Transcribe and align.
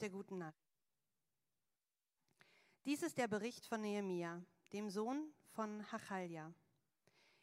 der 0.00 0.10
guten 0.10 0.38
Nacht. 0.38 0.70
Dies 2.84 3.02
ist 3.02 3.18
der 3.18 3.28
Bericht 3.28 3.66
von 3.66 3.80
Nehemia, 3.80 4.42
dem 4.72 4.90
Sohn 4.90 5.32
von 5.52 5.90
Hachalja. 5.90 6.52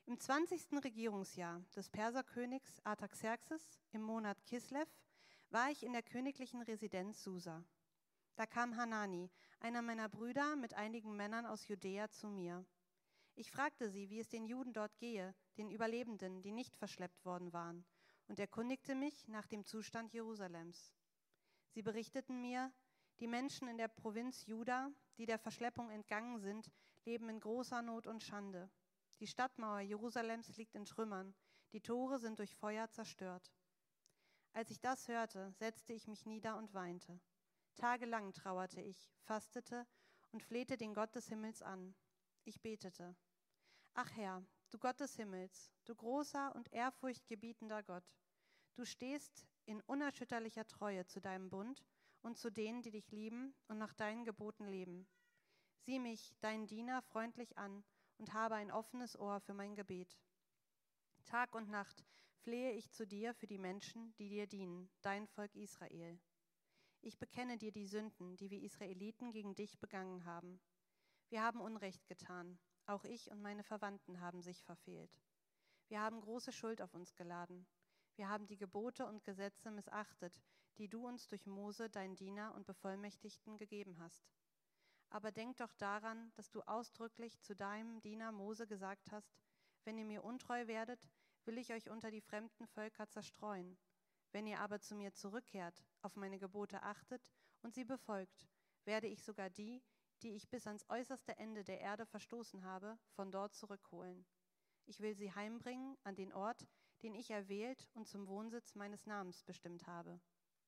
Im 0.06 0.20
20. 0.20 0.84
Regierungsjahr 0.84 1.62
des 1.76 1.89
Perserkönigs 1.89 2.79
Artaxerxes 2.84 3.79
im 3.92 4.02
Monat 4.02 4.46
Kislev 4.46 4.88
war 5.50 5.71
ich 5.71 5.84
in 5.84 5.94
der 5.94 6.04
königlichen 6.04 6.62
Residenz 6.62 7.24
Susa. 7.24 7.63
Da 8.36 8.46
kam 8.46 8.76
Hanani, 8.76 9.29
einer 9.60 9.81
meiner 9.81 10.10
Brüder, 10.10 10.56
mit 10.56 10.74
einigen 10.74 11.15
Männern 11.15 11.46
aus 11.46 11.67
Judäa 11.67 12.10
zu 12.10 12.28
mir. 12.28 12.65
Ich 13.35 13.51
fragte 13.51 13.90
sie, 13.90 14.10
wie 14.10 14.20
es 14.20 14.29
den 14.29 14.46
Juden 14.46 14.74
dort 14.74 14.97
gehe, 14.97 15.33
den 15.58 15.70
Überlebenden, 15.70 16.41
die 16.41 16.52
nicht 16.52 16.76
verschleppt 16.76 17.26
worden 17.26 17.52
waren, 17.52 17.84
und 18.27 18.40
erkundigte 18.40 18.94
mich 18.95 19.27
nach 19.27 19.48
dem 19.48 19.66
Zustand 19.66 20.13
Jerusalems. 20.13 20.94
Sie 21.73 21.81
berichteten 21.81 22.40
mir, 22.40 22.71
die 23.20 23.27
Menschen 23.27 23.67
in 23.67 23.77
der 23.77 23.88
Provinz 23.88 24.45
Juda, 24.45 24.91
die 25.17 25.25
der 25.25 25.39
Verschleppung 25.39 25.89
entgangen 25.89 26.39
sind, 26.39 26.71
leben 27.03 27.29
in 27.29 27.39
großer 27.39 27.81
Not 27.81 28.05
und 28.05 28.23
Schande. 28.23 28.70
Die 29.20 29.27
Stadtmauer 29.27 29.79
Jerusalems 29.79 30.55
liegt 30.57 30.75
in 30.75 30.85
Trümmern, 30.85 31.34
die 31.71 31.81
Tore 31.81 32.20
sind 32.20 32.38
durch 32.38 32.55
Feuer 32.55 32.89
zerstört. 32.91 33.51
Als 34.53 34.70
ich 34.70 34.79
das 34.79 35.07
hörte, 35.07 35.51
setzte 35.53 35.93
ich 35.93 36.07
mich 36.07 36.27
nieder 36.27 36.57
und 36.57 36.75
weinte. 36.75 37.20
Tagelang 37.76 38.34
trauerte 38.34 38.81
ich, 38.81 39.12
fastete 39.23 39.87
und 40.31 40.43
flehte 40.43 40.77
den 40.77 40.93
Gott 40.93 41.15
des 41.15 41.27
Himmels 41.27 41.63
an. 41.63 41.95
Ich 42.43 42.62
betete. 42.62 43.15
Ach 43.95 44.12
Herr, 44.15 44.45
du 44.70 44.77
Gott 44.77 44.99
des 44.99 45.15
Himmels, 45.15 45.71
du 45.85 45.95
großer 45.95 46.53
und 46.55 46.71
ehrfurchtgebietender 46.71 47.81
Gott, 47.81 48.13
du 48.76 48.85
stehst 48.85 49.48
in 49.66 49.81
unerschütterlicher 49.81 50.67
Treue 50.67 51.05
zu 51.05 51.22
deinem 51.22 51.49
Bund 51.49 51.84
und 52.21 52.38
zu 52.38 52.52
denen, 52.52 52.81
die 52.81 52.91
dich 52.91 53.12
lieben 53.12 53.54
und 53.67 53.77
nach 53.77 53.94
deinen 53.94 54.26
Geboten 54.26 54.66
leben. 54.66 55.08
Sieh 55.80 55.99
mich, 55.99 56.34
deinen 56.40 56.68
Diener, 56.68 57.01
freundlich 57.01 57.57
an 57.57 57.84
und 58.18 58.34
habe 58.34 58.55
ein 58.55 58.71
offenes 58.71 59.18
Ohr 59.20 59.40
für 59.41 59.54
mein 59.54 59.76
Gebet. 59.76 60.18
Tag 61.26 61.55
und 61.55 61.70
Nacht 61.70 62.05
flehe 62.43 62.74
ich 62.74 62.91
zu 62.91 63.05
dir 63.05 63.34
für 63.34 63.48
die 63.48 63.57
Menschen, 63.57 64.14
die 64.16 64.30
dir 64.30 64.48
dienen, 64.48 64.90
dein 65.02 65.28
Volk 65.28 65.56
Israel. 65.56 66.20
Ich 67.02 67.18
bekenne 67.18 67.58
dir 67.58 67.72
die 67.72 67.86
Sünden, 67.86 68.38
die 68.38 68.50
wir 68.50 68.62
Israeliten 68.62 69.32
gegen 69.32 69.56
dich 69.56 69.78
begangen 69.80 70.26
haben. 70.26 70.62
Wir 71.30 71.42
haben 71.42 71.59
Unrecht 71.59 72.08
getan, 72.08 72.59
auch 72.86 73.04
ich 73.04 73.30
und 73.32 73.42
meine 73.42 73.64
Verwandten 73.64 74.22
haben 74.22 74.42
sich 74.42 74.64
verfehlt. 74.64 75.20
Wir 75.90 76.02
haben 76.02 76.22
große 76.22 76.52
Schuld 76.52 76.82
auf 76.82 76.94
uns 76.94 77.16
geladen. 77.16 77.66
Wir 78.16 78.30
haben 78.30 78.45
die 78.45 78.58
Gebote 78.58 79.08
und 79.08 79.23
Gesetze 79.23 79.72
missachtet, 79.72 80.42
die 80.78 80.88
du 80.88 81.08
uns 81.08 81.28
durch 81.28 81.45
Mose, 81.47 81.89
dein 81.89 82.16
Diener 82.16 82.53
und 82.53 82.66
Bevollmächtigten 82.66 83.58
gegeben 83.58 83.97
hast. 84.00 84.31
Aber 85.09 85.31
denk 85.31 85.58
doch 85.58 85.73
daran, 85.73 86.31
dass 86.36 86.50
du 86.52 86.61
ausdrücklich 86.61 87.39
zu 87.41 87.56
deinem 87.56 88.02
Diener 88.02 88.31
Mose 88.31 88.67
gesagt 88.67 89.11
hast, 89.11 89.39
wenn 89.84 89.97
ihr 89.97 90.06
mir 90.06 90.23
untreu 90.23 90.67
werdet, 90.67 91.08
will 91.45 91.58
ich 91.58 91.73
euch 91.73 91.89
unter 91.89 92.09
die 92.09 92.22
fremden 92.22 92.67
Völker 92.67 93.08
zerstreuen. 93.08 93.78
Wenn 94.31 94.47
ihr 94.47 94.59
aber 94.59 94.80
zu 94.80 94.95
mir 94.95 95.14
zurückkehrt, 95.14 95.86
auf 96.02 96.16
meine 96.16 96.39
Gebote 96.39 96.81
achtet 96.81 97.31
und 97.61 97.73
sie 97.75 97.84
befolgt, 97.84 98.47
werde 98.86 99.08
ich 99.08 99.23
sogar 99.23 99.50
die, 99.50 99.84
die 100.22 100.31
ich 100.31 100.50
bis 100.50 100.66
ans 100.67 100.86
äußerste 100.89 101.38
Ende 101.38 101.64
der 101.64 101.81
Erde 101.81 102.06
verstoßen 102.06 102.64
habe, 102.64 102.97
von 103.11 103.31
dort 103.31 103.53
zurückholen. 103.53 104.25
Ich 104.86 105.00
will 105.00 105.16
sie 105.16 105.34
heimbringen 105.34 105.97
an 106.03 106.16
den 106.16 106.34
Ort, 106.34 106.66
den 107.04 107.14
ich 107.14 107.30
erwählt 107.30 107.90
und 107.94 108.08
zum 108.08 108.28
Wohnsitz 108.28 108.76
meines 108.76 109.06
Namens 109.06 109.44
bestimmt 109.44 109.86
habe. 109.86 110.20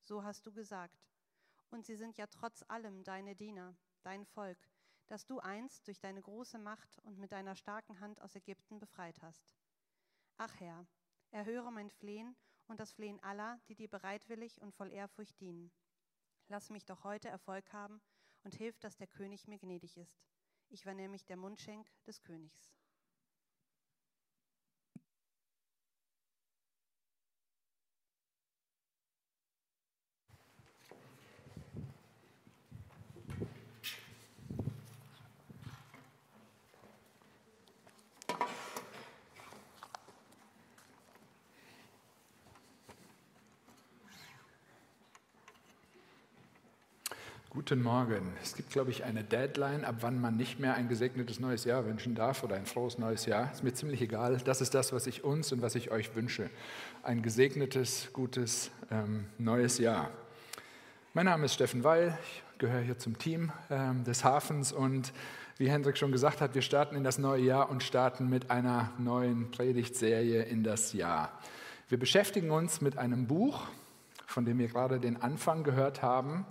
So 0.01 0.23
hast 0.23 0.45
du 0.45 0.51
gesagt. 0.51 1.07
Und 1.71 1.85
sie 1.85 1.95
sind 1.95 2.17
ja 2.17 2.27
trotz 2.27 2.63
allem 2.67 3.03
deine 3.03 3.35
Diener, 3.35 3.75
dein 4.03 4.25
Volk, 4.25 4.59
das 5.07 5.25
du 5.25 5.39
einst 5.39 5.87
durch 5.87 5.99
deine 5.99 6.21
große 6.21 6.59
Macht 6.59 6.99
und 6.99 7.17
mit 7.17 7.31
deiner 7.31 7.55
starken 7.55 7.99
Hand 7.99 8.21
aus 8.21 8.35
Ägypten 8.35 8.79
befreit 8.79 9.21
hast. 9.21 9.55
Ach 10.37 10.53
Herr, 10.59 10.85
erhöre 11.31 11.71
mein 11.71 11.89
Flehen 11.89 12.35
und 12.67 12.79
das 12.79 12.91
Flehen 12.91 13.21
aller, 13.23 13.59
die 13.67 13.75
dir 13.75 13.89
bereitwillig 13.89 14.61
und 14.61 14.73
voll 14.73 14.91
Ehrfurcht 14.91 15.39
dienen. 15.39 15.71
Lass 16.47 16.69
mich 16.69 16.85
doch 16.85 17.03
heute 17.03 17.29
Erfolg 17.29 17.71
haben 17.73 18.01
und 18.43 18.53
hilf, 18.53 18.77
dass 18.79 18.97
der 18.97 19.07
König 19.07 19.47
mir 19.47 19.57
gnädig 19.57 19.97
ist. 19.97 20.21
Ich 20.69 20.85
war 20.85 20.93
nämlich 20.93 21.25
der 21.25 21.37
Mundschenk 21.37 21.87
des 22.05 22.21
Königs. 22.21 22.75
Guten 47.55 47.81
Morgen. 47.81 48.33
Es 48.43 48.53
gibt, 48.53 48.71
glaube 48.71 48.91
ich, 48.91 49.05
eine 49.05 49.23
Deadline, 49.23 49.85
ab 49.85 49.95
wann 50.01 50.19
man 50.19 50.35
nicht 50.35 50.59
mehr 50.59 50.73
ein 50.73 50.89
gesegnetes 50.89 51.39
neues 51.39 51.63
Jahr 51.63 51.85
wünschen 51.85 52.13
darf 52.13 52.43
oder 52.43 52.57
ein 52.57 52.65
frohes 52.65 52.97
neues 52.97 53.25
Jahr. 53.27 53.49
Ist 53.53 53.63
mir 53.63 53.73
ziemlich 53.73 54.01
egal. 54.01 54.35
Das 54.43 54.59
ist 54.59 54.73
das, 54.73 54.91
was 54.91 55.07
ich 55.07 55.23
uns 55.23 55.53
und 55.53 55.61
was 55.61 55.75
ich 55.75 55.89
euch 55.89 56.13
wünsche. 56.15 56.49
Ein 57.01 57.21
gesegnetes, 57.21 58.09
gutes 58.11 58.71
ähm, 58.91 59.27
neues 59.37 59.77
Jahr. 59.77 60.09
Mein 61.13 61.27
Name 61.27 61.45
ist 61.45 61.53
Steffen 61.53 61.85
Weil. 61.85 62.17
Ich 62.25 62.43
gehöre 62.57 62.81
hier 62.81 62.97
zum 62.97 63.17
Team 63.17 63.53
ähm, 63.69 64.03
des 64.03 64.25
Hafens 64.25 64.73
und 64.73 65.13
wie 65.57 65.69
Hendrik 65.69 65.97
schon 65.97 66.11
gesagt 66.11 66.41
hat, 66.41 66.55
wir 66.55 66.61
starten 66.61 66.97
in 66.97 67.05
das 67.05 67.19
neue 67.19 67.41
Jahr 67.41 67.69
und 67.69 67.83
starten 67.83 68.27
mit 68.27 68.51
einer 68.51 68.91
neuen 68.97 69.49
Predigtserie 69.51 70.43
in 70.43 70.65
das 70.65 70.91
Jahr. 70.91 71.31
Wir 71.87 71.97
beschäftigen 71.97 72.51
uns 72.51 72.81
mit 72.81 72.97
einem 72.97 73.27
Buch, 73.27 73.69
von 74.27 74.43
dem 74.43 74.59
wir 74.59 74.67
gerade 74.67 74.99
den 74.99 75.21
Anfang 75.21 75.63
gehört 75.63 76.01
haben 76.01 76.45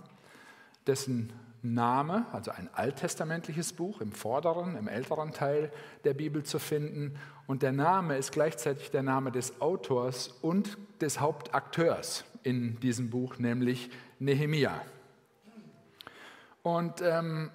dessen 0.87 1.33
Name, 1.73 2.25
also 2.31 2.51
ein 2.51 2.69
alttestamentliches 2.73 3.73
Buch 3.73 4.01
im 4.01 4.11
vorderen, 4.11 4.75
im 4.75 4.87
älteren 4.87 5.31
Teil 5.31 5.71
der 6.03 6.13
Bibel 6.13 6.43
zu 6.43 6.59
finden. 6.59 7.17
Und 7.47 7.63
der 7.63 7.71
Name 7.71 8.17
ist 8.17 8.31
gleichzeitig 8.31 8.91
der 8.91 9.03
Name 9.03 9.31
des 9.31 9.61
Autors 9.61 10.27
und 10.41 10.77
des 11.01 11.19
Hauptakteurs 11.19 12.23
in 12.43 12.79
diesem 12.79 13.09
Buch, 13.09 13.39
nämlich 13.39 13.89
Nehemia. 14.19 14.81
Und 16.61 17.01
ähm, 17.01 17.49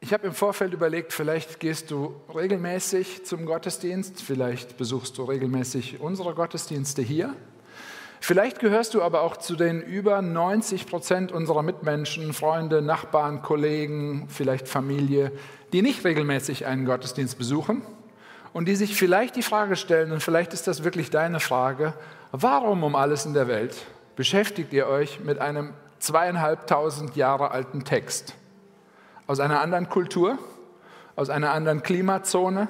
ich 0.00 0.12
habe 0.12 0.26
im 0.26 0.34
Vorfeld 0.34 0.72
überlegt, 0.72 1.12
vielleicht 1.12 1.58
gehst 1.58 1.90
du 1.90 2.14
regelmäßig 2.34 3.24
zum 3.24 3.46
Gottesdienst, 3.46 4.22
vielleicht 4.22 4.76
besuchst 4.76 5.18
du 5.18 5.24
regelmäßig 5.24 6.00
unsere 6.00 6.34
Gottesdienste 6.34 7.02
hier. 7.02 7.34
Vielleicht 8.20 8.58
gehörst 8.60 8.94
du 8.94 9.02
aber 9.02 9.22
auch 9.22 9.36
zu 9.36 9.56
den 9.56 9.80
über 9.82 10.22
90 10.22 10.86
Prozent 10.86 11.32
unserer 11.32 11.62
Mitmenschen, 11.62 12.32
Freunde, 12.32 12.82
Nachbarn, 12.82 13.42
Kollegen, 13.42 14.28
vielleicht 14.28 14.68
Familie, 14.68 15.32
die 15.72 15.82
nicht 15.82 16.04
regelmäßig 16.04 16.66
einen 16.66 16.86
Gottesdienst 16.86 17.38
besuchen 17.38 17.82
und 18.52 18.66
die 18.66 18.76
sich 18.76 18.96
vielleicht 18.96 19.36
die 19.36 19.42
Frage 19.42 19.76
stellen, 19.76 20.12
und 20.12 20.22
vielleicht 20.22 20.52
ist 20.54 20.66
das 20.66 20.82
wirklich 20.82 21.10
deine 21.10 21.40
Frage, 21.40 21.94
warum 22.32 22.84
um 22.84 22.94
alles 22.94 23.26
in 23.26 23.34
der 23.34 23.48
Welt 23.48 23.76
beschäftigt 24.16 24.72
ihr 24.72 24.86
euch 24.86 25.20
mit 25.20 25.38
einem 25.38 25.74
zweieinhalbtausend 25.98 27.16
Jahre 27.16 27.50
alten 27.50 27.84
Text? 27.84 28.34
Aus 29.26 29.40
einer 29.40 29.60
anderen 29.60 29.88
Kultur, 29.88 30.38
aus 31.16 31.30
einer 31.30 31.52
anderen 31.52 31.82
Klimazone, 31.82 32.68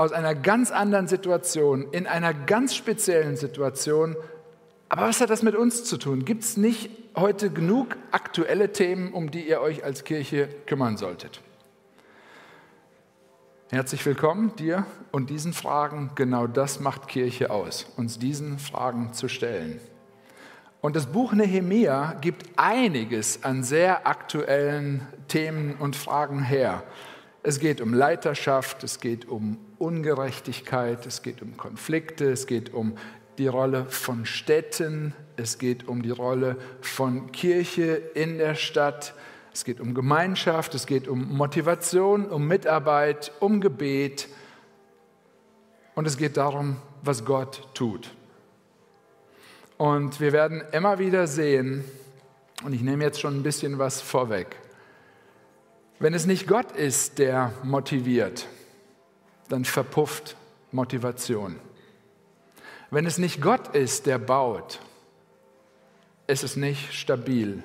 aus 0.00 0.12
einer 0.12 0.34
ganz 0.34 0.70
anderen 0.70 1.08
Situation, 1.08 1.86
in 1.92 2.06
einer 2.06 2.32
ganz 2.32 2.74
speziellen 2.74 3.36
Situation. 3.36 4.16
Aber 4.88 5.02
was 5.02 5.20
hat 5.20 5.28
das 5.28 5.42
mit 5.42 5.54
uns 5.54 5.84
zu 5.84 5.98
tun? 5.98 6.24
Gibt 6.24 6.42
es 6.42 6.56
nicht 6.56 6.88
heute 7.14 7.50
genug 7.50 7.98
aktuelle 8.10 8.72
Themen, 8.72 9.12
um 9.12 9.30
die 9.30 9.46
ihr 9.46 9.60
euch 9.60 9.84
als 9.84 10.04
Kirche 10.04 10.48
kümmern 10.64 10.96
solltet? 10.96 11.42
Herzlich 13.70 14.06
willkommen 14.06 14.56
dir 14.56 14.86
und 15.12 15.28
diesen 15.28 15.52
Fragen. 15.52 16.12
Genau 16.14 16.46
das 16.46 16.80
macht 16.80 17.06
Kirche 17.06 17.50
aus, 17.50 17.84
uns 17.98 18.18
diesen 18.18 18.58
Fragen 18.58 19.12
zu 19.12 19.28
stellen. 19.28 19.80
Und 20.80 20.96
das 20.96 21.12
Buch 21.12 21.34
Nehemia 21.34 22.14
gibt 22.22 22.46
einiges 22.56 23.44
an 23.44 23.62
sehr 23.62 24.06
aktuellen 24.06 25.06
Themen 25.28 25.74
und 25.78 25.94
Fragen 25.94 26.42
her. 26.42 26.84
Es 27.42 27.60
geht 27.60 27.82
um 27.82 27.92
Leiterschaft, 27.92 28.82
es 28.82 28.98
geht 28.98 29.28
um 29.28 29.58
Ungerechtigkeit, 29.80 31.06
es 31.06 31.22
geht 31.22 31.42
um 31.42 31.56
Konflikte, 31.56 32.30
es 32.30 32.46
geht 32.46 32.72
um 32.72 32.96
die 33.38 33.48
Rolle 33.48 33.86
von 33.86 34.26
Städten, 34.26 35.14
es 35.36 35.58
geht 35.58 35.88
um 35.88 36.02
die 36.02 36.10
Rolle 36.10 36.56
von 36.80 37.32
Kirche 37.32 37.96
in 38.14 38.38
der 38.38 38.54
Stadt, 38.54 39.14
es 39.52 39.64
geht 39.64 39.80
um 39.80 39.94
Gemeinschaft, 39.94 40.74
es 40.74 40.86
geht 40.86 41.08
um 41.08 41.36
Motivation, 41.36 42.26
um 42.26 42.46
Mitarbeit, 42.46 43.32
um 43.40 43.60
Gebet 43.60 44.28
und 45.94 46.06
es 46.06 46.16
geht 46.16 46.36
darum, 46.36 46.76
was 47.02 47.24
Gott 47.24 47.68
tut. 47.74 48.10
Und 49.78 50.20
wir 50.20 50.32
werden 50.32 50.62
immer 50.72 50.98
wieder 50.98 51.26
sehen, 51.26 51.84
Und 52.62 52.74
ich 52.74 52.82
nehme 52.82 53.04
jetzt 53.04 53.20
schon 53.20 53.38
ein 53.38 53.42
bisschen 53.42 53.78
was 53.78 54.02
vorweg. 54.02 54.56
Wenn 55.98 56.12
es 56.12 56.26
nicht 56.26 56.46
Gott 56.46 56.72
ist, 56.72 57.18
der 57.18 57.52
motiviert, 57.62 58.46
dann 59.50 59.66
verpufft 59.66 60.36
Motivation. 60.72 61.56
Wenn 62.90 63.04
es 63.04 63.18
nicht 63.18 63.42
Gott 63.42 63.74
ist, 63.74 64.06
der 64.06 64.18
baut, 64.18 64.80
ist 66.26 66.44
es 66.44 66.56
nicht 66.56 66.94
stabil. 66.94 67.62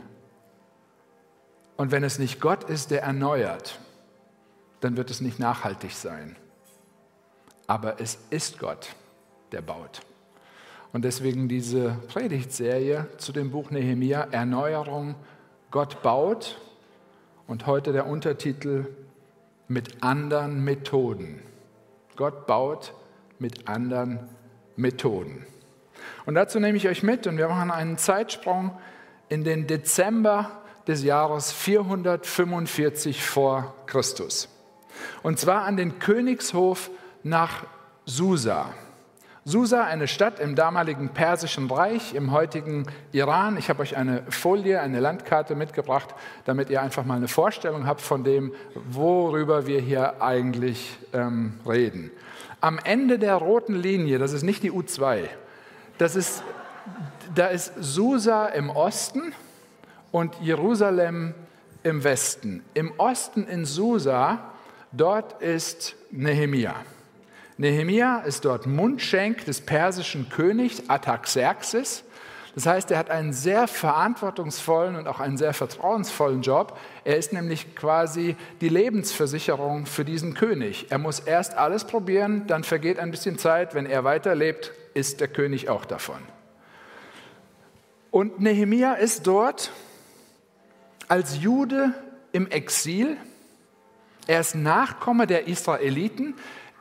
Und 1.77 1.91
wenn 1.91 2.03
es 2.03 2.19
nicht 2.19 2.41
Gott 2.41 2.63
ist, 2.65 2.91
der 2.91 3.03
erneuert, 3.03 3.79
dann 4.81 4.97
wird 4.97 5.09
es 5.09 5.21
nicht 5.21 5.39
nachhaltig 5.39 5.91
sein. 5.91 6.35
Aber 7.67 7.99
es 7.99 8.17
ist 8.29 8.59
Gott, 8.59 8.89
der 9.51 9.61
baut. 9.61 10.01
Und 10.93 11.03
deswegen 11.03 11.47
diese 11.47 11.97
Predigtserie 12.07 13.07
zu 13.17 13.31
dem 13.31 13.51
Buch 13.51 13.69
Nehemia, 13.69 14.27
Erneuerung, 14.31 15.15
Gott 15.69 16.01
baut. 16.01 16.59
Und 17.47 17.67
heute 17.67 17.93
der 17.93 18.07
Untertitel 18.07 18.87
mit 19.67 20.03
anderen 20.03 20.63
Methoden. 20.63 21.41
Gott 22.15 22.47
baut 22.47 22.93
mit 23.39 23.67
anderen 23.67 24.29
Methoden. 24.75 25.45
Und 26.25 26.35
dazu 26.35 26.59
nehme 26.59 26.77
ich 26.77 26.87
euch 26.87 27.03
mit 27.03 27.27
und 27.27 27.37
wir 27.37 27.47
machen 27.47 27.71
einen 27.71 27.97
Zeitsprung 27.97 28.77
in 29.29 29.43
den 29.43 29.67
Dezember 29.67 30.63
des 30.87 31.03
Jahres 31.03 31.51
445 31.51 33.23
vor 33.25 33.75
Christus. 33.85 34.49
Und 35.23 35.39
zwar 35.39 35.63
an 35.63 35.77
den 35.77 35.99
Königshof 35.99 36.89
nach 37.23 37.65
Susa. 38.05 38.73
Susa, 39.47 39.83
eine 39.83 40.07
Stadt 40.07 40.39
im 40.39 40.55
damaligen 40.55 41.09
Persischen 41.09 41.69
Reich, 41.69 42.15
im 42.15 42.31
heutigen 42.31 42.87
Iran. 43.11 43.57
Ich 43.57 43.69
habe 43.69 43.83
euch 43.83 43.95
eine 43.95 44.23
Folie, 44.27 44.81
eine 44.81 44.99
Landkarte 44.99 45.53
mitgebracht, 45.53 46.15
damit 46.45 46.71
ihr 46.71 46.81
einfach 46.81 47.05
mal 47.05 47.17
eine 47.17 47.27
Vorstellung 47.27 47.85
habt 47.85 48.01
von 48.01 48.23
dem, 48.23 48.53
worüber 48.89 49.67
wir 49.67 49.79
hier 49.79 50.19
eigentlich 50.19 50.97
ähm, 51.13 51.59
reden. 51.63 52.09
Am 52.59 52.79
Ende 52.83 53.19
der 53.19 53.35
roten 53.35 53.75
Linie, 53.75 54.17
das 54.17 54.33
ist 54.33 54.41
nicht 54.41 54.63
die 54.63 54.71
U2, 54.71 55.25
das 55.99 56.15
ist, 56.15 56.41
da 57.35 57.45
ist 57.45 57.71
Susa 57.79 58.47
im 58.47 58.71
Osten 58.71 59.31
und 60.11 60.33
Jerusalem 60.41 61.35
im 61.83 62.03
Westen. 62.03 62.63
Im 62.73 62.93
Osten 62.97 63.45
in 63.45 63.65
Susa, 63.65 64.39
dort 64.91 65.39
ist 65.39 65.95
Nehemia. 66.09 66.73
Nehemia 67.57 68.19
ist 68.19 68.43
dort 68.43 68.65
Mundschenk 68.65 69.45
des 69.45 69.61
persischen 69.61 70.29
Königs 70.29 70.89
Ataxerxes. 70.89 72.03
Das 72.53 72.65
heißt, 72.65 72.91
er 72.91 72.97
hat 72.97 73.09
einen 73.09 73.33
sehr 73.33 73.67
verantwortungsvollen 73.67 74.95
und 74.95 75.07
auch 75.07 75.19
einen 75.19 75.37
sehr 75.37 75.53
vertrauensvollen 75.53 76.41
Job. 76.41 76.77
Er 77.03 77.17
ist 77.17 77.33
nämlich 77.33 77.75
quasi 77.75 78.35
die 78.61 78.69
Lebensversicherung 78.69 79.85
für 79.85 80.05
diesen 80.05 80.33
König. 80.33 80.87
Er 80.89 80.97
muss 80.97 81.19
erst 81.19 81.55
alles 81.55 81.85
probieren, 81.85 82.47
dann 82.47 82.63
vergeht 82.63 82.97
ein 82.99 83.11
bisschen 83.11 83.37
Zeit. 83.37 83.73
Wenn 83.73 83.85
er 83.85 84.03
weiterlebt, 84.03 84.71
ist 84.93 85.19
der 85.19 85.27
König 85.27 85.69
auch 85.69 85.85
davon. 85.85 86.19
Und 88.11 88.39
Nehemia 88.39 88.93
ist 88.93 89.27
dort 89.27 89.71
als 91.09 91.41
Jude 91.41 91.93
im 92.31 92.49
Exil. 92.49 93.17
Er 94.27 94.39
ist 94.39 94.55
Nachkomme 94.55 95.27
der 95.27 95.47
Israeliten 95.47 96.35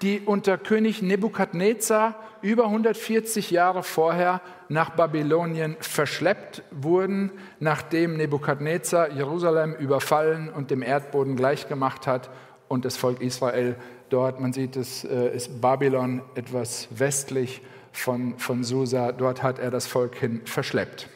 die 0.05 0.21
unter 0.21 0.59
König 0.59 1.01
Nebukadnezar 1.01 2.15
über 2.43 2.65
140 2.67 3.51
Jahre 3.51 3.83
vorher 3.83 4.43
nach 4.69 4.91
Babylonien 4.91 5.77
verschleppt 5.81 6.62
wurden, 6.71 7.33
nachdem 7.59 8.19
Nebukadnezar 8.19 9.12
Jerusalem 9.12 9.75
überfallen 9.75 10.51
und 10.51 10.71
dem 10.71 10.83
Erdboden 10.83 11.37
gleichgemacht 11.37 12.06
hat 12.06 12.29
und 12.69 12.85
das 12.85 12.99
Volk 12.99 13.23
Israel 13.23 13.77
dort, 14.11 14.41
man 14.41 14.53
sieht 14.53 14.77
es, 14.77 15.05
äh, 15.05 15.35
ist 15.35 15.62
Babylon 15.62 16.21
etwas 16.35 16.89
westlich 16.91 17.62
von, 17.93 18.39
von 18.39 18.62
Susa, 18.62 19.11
dort 19.12 19.43
hat 19.43 19.59
er 19.59 19.71
das 19.71 19.87
Volk 19.87 20.17
hin 20.17 20.43
verschleppt. 20.45 21.09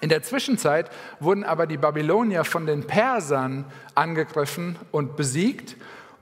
In 0.00 0.08
der 0.08 0.22
Zwischenzeit 0.22 0.88
wurden 1.18 1.42
aber 1.42 1.66
die 1.66 1.78
Babylonier 1.78 2.44
von 2.44 2.66
den 2.66 2.86
Persern 2.86 3.64
angegriffen 3.96 4.76
und 4.92 5.16
besiegt 5.16 5.76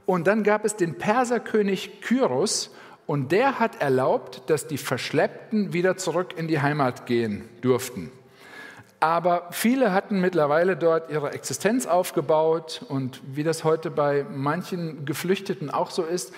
und 0.07 0.27
dann 0.27 0.43
gab 0.43 0.65
es 0.65 0.77
den 0.77 0.99
Perserkönig 0.99 2.01
Kyros 2.01 2.75
und 3.07 3.33
der 3.33 3.59
hat 3.59 3.81
erlaubt, 3.81 4.43
dass 4.49 4.67
die 4.67 4.79
Verschleppten 4.79 5.73
wieder 5.73 5.97
zurück 5.97 6.35
in 6.37 6.49
die 6.49 6.61
Heimat 6.61 7.07
gehen 7.07 7.49
durften. 7.61 8.11
Aber 9.01 9.49
viele 9.51 9.93
hatten 9.93 10.21
mittlerweile 10.21 10.77
dort 10.77 11.11
ihre 11.11 11.33
Existenz 11.33 11.87
aufgebaut 11.87 12.85
und 12.89 13.21
wie 13.27 13.43
das 13.43 13.65
heute 13.65 13.91
bei 13.91 14.25
manchen 14.33 15.05
Geflüchteten 15.05 15.71
auch 15.71 15.91
so 15.91 16.05
ist, 16.05 16.33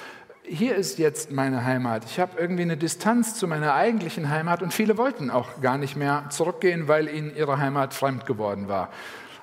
hier 0.46 0.74
ist 0.74 0.98
jetzt 0.98 1.30
meine 1.30 1.64
Heimat. 1.64 2.04
Ich 2.04 2.20
habe 2.20 2.38
irgendwie 2.38 2.62
eine 2.62 2.76
Distanz 2.76 3.34
zu 3.34 3.46
meiner 3.48 3.74
eigentlichen 3.74 4.30
Heimat 4.30 4.62
und 4.62 4.72
viele 4.72 4.98
wollten 4.98 5.30
auch 5.30 5.60
gar 5.60 5.78
nicht 5.78 5.96
mehr 5.96 6.24
zurückgehen, 6.30 6.88
weil 6.88 7.08
ihnen 7.08 7.34
ihre 7.34 7.58
Heimat 7.58 7.94
fremd 7.94 8.26
geworden 8.26 8.68
war. 8.68 8.90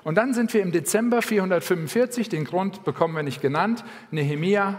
Und 0.04 0.16
dann 0.16 0.34
sind 0.34 0.52
wir 0.52 0.62
im 0.62 0.72
Dezember 0.72 1.22
445, 1.22 2.28
den 2.28 2.44
Grund 2.44 2.84
bekommen 2.84 3.14
wir 3.14 3.22
nicht 3.22 3.40
genannt. 3.40 3.84
Nehemia 4.10 4.78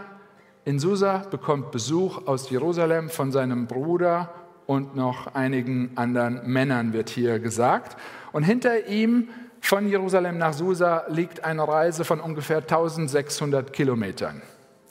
in 0.64 0.78
Susa 0.78 1.18
bekommt 1.30 1.70
Besuch 1.70 2.26
aus 2.26 2.50
Jerusalem 2.50 3.08
von 3.08 3.32
seinem 3.32 3.66
Bruder 3.66 4.32
und 4.66 4.96
noch 4.96 5.34
einigen 5.34 5.92
anderen 5.96 6.46
Männern, 6.46 6.92
wird 6.92 7.10
hier 7.10 7.38
gesagt. 7.38 7.96
Und 8.32 8.42
hinter 8.44 8.86
ihm 8.88 9.28
von 9.60 9.88
Jerusalem 9.88 10.36
nach 10.38 10.52
Susa 10.52 11.04
liegt 11.08 11.44
eine 11.44 11.66
Reise 11.66 12.04
von 12.04 12.20
ungefähr 12.20 12.58
1600 12.58 13.72
Kilometern. 13.72 14.42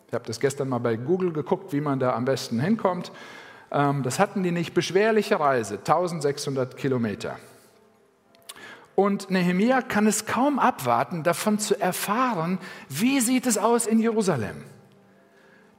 Ich 0.08 0.14
habe 0.14 0.26
das 0.26 0.40
gestern 0.40 0.70
mal 0.70 0.80
bei 0.80 0.96
Google 0.96 1.32
geguckt, 1.32 1.74
wie 1.74 1.82
man 1.82 2.00
da 2.00 2.14
am 2.14 2.26
besten 2.26 2.60
hinkommt. 2.60 3.12
Ähm, 3.72 4.04
das 4.04 4.20
hatten 4.20 4.44
die 4.44 4.52
nicht. 4.52 4.74
Beschwerliche 4.74 5.40
Reise, 5.40 5.76
1600 5.76 6.78
Kilometer. 6.78 7.38
Und 8.96 9.32
Nehemia 9.32 9.82
kann 9.82 10.06
es 10.06 10.26
kaum 10.26 10.60
abwarten, 10.60 11.24
davon 11.24 11.58
zu 11.58 11.80
erfahren, 11.80 12.60
wie 12.90 13.20
sieht 13.20 13.48
es 13.48 13.58
aus 13.58 13.88
in 13.88 14.00
Jerusalem. 14.00 14.64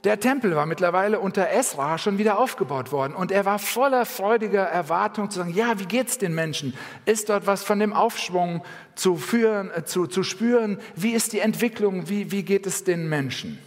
Der 0.05 0.19
Tempel 0.19 0.55
war 0.55 0.67
mittlerweile 0.67 1.19
unter 1.19 1.49
Esra 1.49 1.97
schon 1.97 2.19
wieder 2.19 2.37
aufgebaut 2.37 2.91
worden 2.91 3.15
und 3.15 3.31
er 3.31 3.43
war 3.43 3.57
voller 3.57 4.05
freudiger 4.05 4.61
Erwartung 4.61 5.31
zu 5.31 5.39
sagen, 5.39 5.53
ja, 5.55 5.79
wie 5.79 5.85
geht 5.85 6.09
es 6.09 6.19
den 6.19 6.35
Menschen? 6.35 6.75
Ist 7.05 7.29
dort 7.29 7.47
was 7.47 7.63
von 7.63 7.79
dem 7.79 7.91
Aufschwung 7.91 8.63
zu, 8.93 9.15
führen, 9.15 9.71
äh, 9.71 9.83
zu, 9.83 10.05
zu 10.05 10.21
spüren? 10.21 10.77
Wie 10.95 11.13
ist 11.13 11.33
die 11.33 11.39
Entwicklung? 11.39 12.07
Wie, 12.07 12.31
wie 12.31 12.43
geht 12.43 12.67
es 12.67 12.83
den 12.83 13.09
Menschen? 13.09 13.57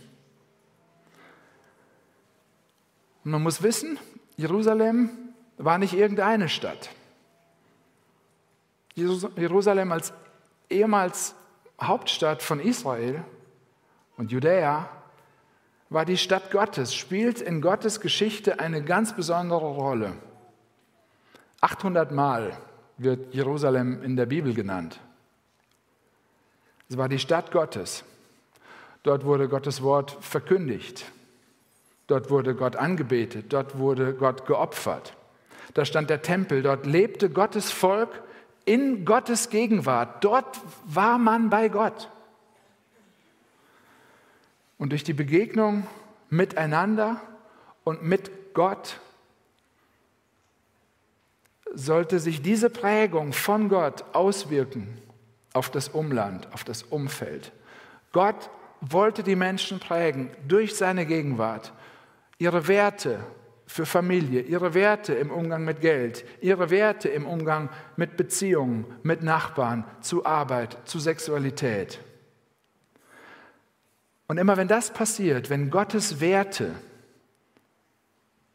Und 3.24 3.32
man 3.32 3.42
muss 3.42 3.64
wissen, 3.64 3.98
Jerusalem 4.36 5.10
war 5.56 5.78
nicht 5.78 5.92
irgendeine 5.92 6.48
Stadt. 6.48 6.90
Jerusalem 8.98 9.92
als 9.92 10.12
ehemals 10.68 11.34
Hauptstadt 11.80 12.42
von 12.42 12.60
Israel 12.60 13.24
und 14.16 14.32
Judäa 14.32 14.88
war 15.90 16.04
die 16.04 16.16
Stadt 16.16 16.50
Gottes, 16.50 16.94
spielt 16.94 17.40
in 17.40 17.60
Gottes 17.60 18.00
Geschichte 18.00 18.60
eine 18.60 18.82
ganz 18.82 19.14
besondere 19.14 19.66
Rolle. 19.66 20.14
800 21.60 22.12
Mal 22.12 22.56
wird 22.98 23.34
Jerusalem 23.34 24.02
in 24.02 24.16
der 24.16 24.26
Bibel 24.26 24.54
genannt. 24.54 25.00
Es 26.90 26.96
war 26.96 27.08
die 27.08 27.18
Stadt 27.18 27.52
Gottes. 27.52 28.04
Dort 29.02 29.24
wurde 29.24 29.48
Gottes 29.48 29.82
Wort 29.82 30.16
verkündigt. 30.20 31.04
Dort 32.06 32.30
wurde 32.30 32.54
Gott 32.54 32.76
angebetet. 32.76 33.46
Dort 33.52 33.78
wurde 33.78 34.14
Gott 34.14 34.46
geopfert. 34.46 35.14
Da 35.74 35.84
stand 35.84 36.10
der 36.10 36.22
Tempel. 36.22 36.62
Dort 36.62 36.86
lebte 36.86 37.30
Gottes 37.30 37.70
Volk 37.70 38.22
in 38.68 39.06
Gottes 39.06 39.48
Gegenwart. 39.48 40.22
Dort 40.22 40.60
war 40.84 41.16
man 41.18 41.48
bei 41.48 41.70
Gott. 41.70 42.10
Und 44.76 44.90
durch 44.90 45.04
die 45.04 45.14
Begegnung 45.14 45.86
miteinander 46.28 47.20
und 47.84 48.02
mit 48.02 48.52
Gott 48.52 49.00
sollte 51.72 52.18
sich 52.18 52.42
diese 52.42 52.68
Prägung 52.68 53.32
von 53.32 53.70
Gott 53.70 54.04
auswirken 54.12 54.98
auf 55.54 55.70
das 55.70 55.88
Umland, 55.88 56.52
auf 56.52 56.62
das 56.62 56.82
Umfeld. 56.82 57.52
Gott 58.12 58.50
wollte 58.82 59.22
die 59.22 59.36
Menschen 59.36 59.80
prägen 59.80 60.30
durch 60.46 60.76
seine 60.76 61.06
Gegenwart, 61.06 61.72
ihre 62.36 62.68
Werte, 62.68 63.20
für 63.68 63.84
Familie, 63.84 64.40
ihre 64.40 64.72
Werte 64.72 65.12
im 65.12 65.30
Umgang 65.30 65.62
mit 65.62 65.82
Geld, 65.82 66.24
ihre 66.40 66.70
Werte 66.70 67.10
im 67.10 67.26
Umgang 67.26 67.68
mit 67.96 68.16
Beziehungen, 68.16 68.86
mit 69.02 69.22
Nachbarn, 69.22 69.84
zu 70.00 70.24
Arbeit, 70.24 70.78
zu 70.86 70.98
Sexualität. 70.98 72.00
Und 74.26 74.38
immer 74.38 74.56
wenn 74.56 74.68
das 74.68 74.90
passiert, 74.90 75.50
wenn 75.50 75.70
Gottes 75.70 76.20
Werte 76.20 76.74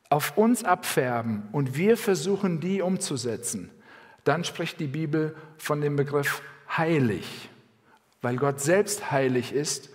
auf 0.10 0.36
uns 0.36 0.63
abfärben 0.63 1.43
und 1.51 1.77
wir 1.77 1.96
versuchen, 1.96 2.60
die 2.60 2.82
umzusetzen, 2.82 3.70
dann 4.24 4.43
spricht 4.43 4.79
die 4.79 4.88
Bibel 4.88 5.36
von 5.58 5.79
dem 5.79 5.96
Begriff 5.96 6.41
heilig, 6.75 7.50
weil 8.24 8.38
Gott 8.38 8.62
selbst 8.62 9.12
heilig 9.12 9.53
ist 9.53 9.89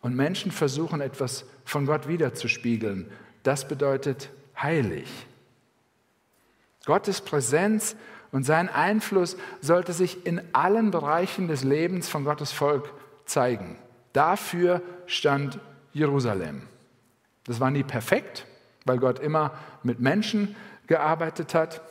und 0.00 0.16
Menschen 0.16 0.50
versuchen 0.50 1.02
etwas 1.02 1.44
von 1.66 1.84
Gott 1.84 2.08
wiederzuspiegeln. 2.08 3.10
Das 3.42 3.68
bedeutet 3.68 4.30
heilig. 4.62 5.08
Gottes 6.84 7.20
Präsenz 7.20 7.96
und 8.32 8.44
sein 8.44 8.68
Einfluss 8.68 9.36
sollte 9.60 9.92
sich 9.92 10.26
in 10.26 10.40
allen 10.52 10.90
Bereichen 10.90 11.48
des 11.48 11.64
Lebens 11.64 12.08
von 12.08 12.24
Gottes 12.24 12.52
Volk 12.52 12.90
zeigen. 13.26 13.76
Dafür 14.12 14.82
stand 15.06 15.58
Jerusalem. 15.92 16.62
Das 17.44 17.60
war 17.60 17.70
nie 17.70 17.82
perfekt, 17.82 18.46
weil 18.84 18.98
Gott 18.98 19.18
immer 19.18 19.52
mit 19.82 20.00
Menschen 20.00 20.56
gearbeitet 20.86 21.54
hat, 21.54 21.82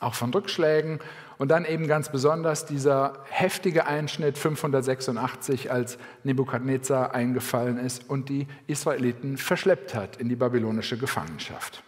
auch 0.00 0.14
von 0.14 0.32
Rückschlägen. 0.32 1.00
Und 1.38 1.50
dann 1.50 1.64
eben 1.66 1.86
ganz 1.86 2.10
besonders 2.10 2.64
dieser 2.64 3.24
heftige 3.28 3.86
Einschnitt 3.86 4.38
586, 4.38 5.70
als 5.70 5.98
Nebukadnezar 6.24 7.14
eingefallen 7.14 7.78
ist 7.78 8.08
und 8.08 8.28
die 8.28 8.46
Israeliten 8.66 9.36
verschleppt 9.36 9.94
hat 9.94 10.16
in 10.16 10.28
die 10.28 10.36
babylonische 10.36 10.96
Gefangenschaft. 10.96 11.82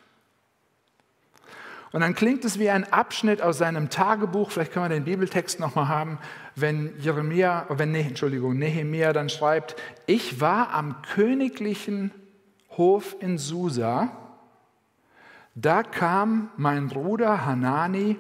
Und 1.91 2.03
dann 2.03 2.15
klingt 2.15 2.45
es 2.45 2.59
wie 2.59 2.69
ein 2.69 2.93
Abschnitt 2.93 3.41
aus 3.41 3.59
seinem 3.59 3.89
Tagebuch, 3.89 4.51
vielleicht 4.51 4.73
können 4.73 4.91
wir 4.91 4.97
den 4.97 5.05
Bibeltext 5.05 5.59
nochmal 5.59 5.89
haben, 5.89 6.19
wenn 6.55 6.93
Jeremia, 7.01 7.67
wenn, 7.71 7.95
Entschuldigung, 7.95 8.59
Nehemia 8.59 9.15
dann 9.15 9.31
schreibt, 9.31 9.77
ich 10.07 10.41
war 10.41 10.75
am 10.75 11.01
königlichen 11.15 12.11
Hof 12.77 13.17
in 13.21 13.39
Susa, 13.39 14.11
da 15.55 15.83
kam 15.83 16.51
mein 16.57 16.89
Bruder 16.89 17.47
Hanani 17.47 18.17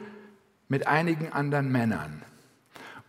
mit 0.68 0.86
einigen 0.86 1.32
anderen 1.32 1.70
Männern. 1.72 2.22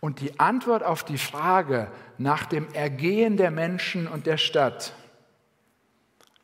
Und 0.00 0.20
die 0.20 0.40
Antwort 0.40 0.82
auf 0.82 1.04
die 1.04 1.18
Frage 1.18 1.88
nach 2.16 2.46
dem 2.46 2.72
Ergehen 2.72 3.36
der 3.36 3.50
Menschen 3.50 4.06
und 4.06 4.26
der 4.26 4.38
Stadt, 4.38 4.94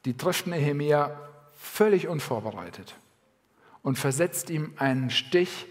die 0.04 0.16
trifft 0.16 0.46
Nehemia 0.46 1.18
völlig 1.54 2.06
unvorbereitet 2.06 2.94
und 3.82 3.98
versetzt 3.98 4.50
ihm 4.50 4.72
einen 4.76 5.10
Stich. 5.10 5.66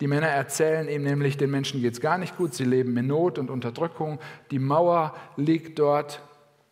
Die 0.00 0.06
Männer 0.06 0.28
erzählen 0.28 0.88
ihm 0.88 1.02
nämlich, 1.02 1.36
den 1.36 1.50
Menschen 1.50 1.80
geht 1.80 1.94
es 1.94 2.00
gar 2.00 2.18
nicht 2.18 2.36
gut, 2.36 2.54
sie 2.54 2.64
leben 2.64 2.96
in 2.96 3.06
Not 3.06 3.38
und 3.38 3.50
Unterdrückung. 3.50 4.20
Die 4.50 4.58
Mauer 4.58 5.14
liegt 5.36 5.78
dort 5.78 6.22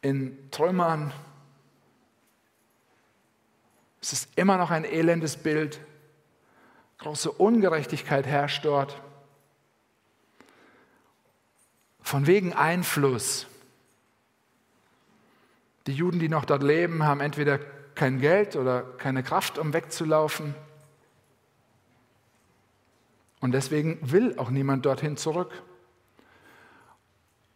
in 0.02 0.50
Trümmern. 0.50 1.12
Es 4.00 4.12
ist 4.12 4.28
immer 4.36 4.56
noch 4.58 4.70
ein 4.70 4.84
elendes 4.84 5.36
Bild. 5.36 5.80
Große 6.98 7.30
Ungerechtigkeit 7.30 8.26
herrscht 8.26 8.64
dort. 8.64 9.00
Von 12.00 12.26
wegen 12.26 12.52
Einfluss. 12.52 13.46
Die 15.86 15.92
Juden, 15.92 16.18
die 16.18 16.28
noch 16.28 16.44
dort 16.44 16.62
leben, 16.62 17.04
haben 17.04 17.20
entweder 17.20 17.58
kein 17.94 18.20
Geld 18.20 18.56
oder 18.56 18.82
keine 18.82 19.22
Kraft, 19.22 19.58
um 19.58 19.72
wegzulaufen. 19.72 20.54
Und 23.40 23.52
deswegen 23.52 23.98
will 24.02 24.36
auch 24.38 24.50
niemand 24.50 24.84
dorthin 24.84 25.16
zurück. 25.16 25.50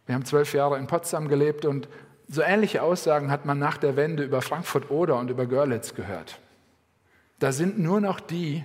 Wir 0.05 0.15
haben 0.15 0.25
zwölf 0.25 0.53
Jahre 0.53 0.77
in 0.77 0.87
Potsdam 0.87 1.27
gelebt 1.27 1.65
und 1.65 1.87
so 2.27 2.41
ähnliche 2.41 2.81
Aussagen 2.81 3.29
hat 3.29 3.45
man 3.45 3.59
nach 3.59 3.77
der 3.77 3.95
Wende 3.95 4.23
über 4.23 4.41
Frankfurt-Oder 4.41 5.17
und 5.17 5.29
über 5.29 5.45
Görlitz 5.45 5.93
gehört. 5.93 6.39
Da 7.39 7.51
sind 7.51 7.79
nur 7.79 7.99
noch 8.01 8.19
die, 8.19 8.63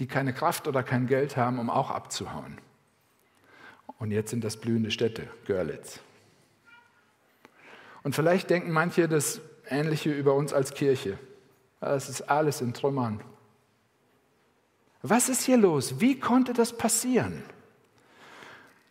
die 0.00 0.06
keine 0.06 0.32
Kraft 0.32 0.66
oder 0.66 0.82
kein 0.82 1.06
Geld 1.06 1.36
haben, 1.36 1.58
um 1.58 1.70
auch 1.70 1.90
abzuhauen. 1.90 2.58
Und 3.98 4.10
jetzt 4.10 4.30
sind 4.30 4.42
das 4.42 4.56
blühende 4.56 4.90
Städte, 4.90 5.28
Görlitz. 5.46 6.00
Und 8.02 8.14
vielleicht 8.14 8.48
denken 8.48 8.72
manche 8.72 9.08
das 9.08 9.42
Ähnliche 9.68 10.10
über 10.10 10.34
uns 10.34 10.54
als 10.54 10.72
Kirche. 10.72 11.18
Es 11.80 12.08
ist 12.08 12.22
alles 12.22 12.62
in 12.62 12.72
Trümmern. 12.72 13.20
Was 15.02 15.28
ist 15.28 15.42
hier 15.42 15.58
los? 15.58 16.00
Wie 16.00 16.18
konnte 16.18 16.54
das 16.54 16.76
passieren? 16.76 17.42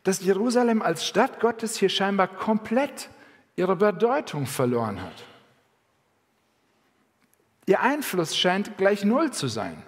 Dass 0.03 0.21
Jerusalem 0.21 0.81
als 0.81 1.05
Stadt 1.05 1.39
Gottes 1.39 1.77
hier 1.77 1.89
scheinbar 1.89 2.27
komplett 2.27 3.09
ihre 3.55 3.75
Bedeutung 3.75 4.45
verloren 4.45 5.01
hat. 5.01 5.25
Ihr 7.65 7.81
Einfluss 7.81 8.37
scheint 8.37 8.77
gleich 8.77 9.03
null 9.03 9.31
zu 9.31 9.47
sein. 9.47 9.83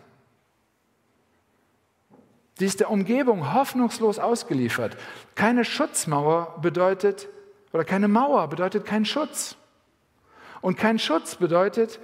Sie 2.61 2.67
ist 2.67 2.79
der 2.79 2.91
Umgebung 2.91 3.55
hoffnungslos 3.55 4.19
ausgeliefert. 4.19 4.95
Keine 5.33 5.65
Schutzmauer 5.65 6.59
bedeutet, 6.61 7.27
oder 7.73 7.83
keine 7.83 8.07
Mauer 8.07 8.47
bedeutet 8.49 8.85
kein 8.85 9.03
Schutz. 9.03 9.55
Und 10.61 10.77
kein 10.77 10.99
Schutz 10.99 11.37
bedeutet, 11.37 11.99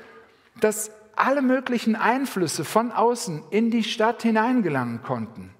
dass 0.59 0.89
alle 1.15 1.43
möglichen 1.43 1.95
Einflüsse 1.95 2.65
von 2.65 2.91
außen 2.91 3.43
in 3.51 3.69
die 3.69 3.83
Stadt 3.83 4.23
hineingelangen 4.23 5.03
konnten. 5.03 5.53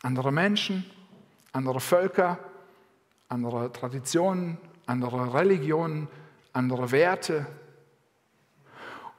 Andere 0.00 0.32
Menschen, 0.32 0.90
andere 1.52 1.80
Völker, 1.80 2.38
andere 3.28 3.70
Traditionen, 3.70 4.56
andere 4.86 5.34
Religionen, 5.34 6.08
andere 6.54 6.90
Werte. 6.90 7.44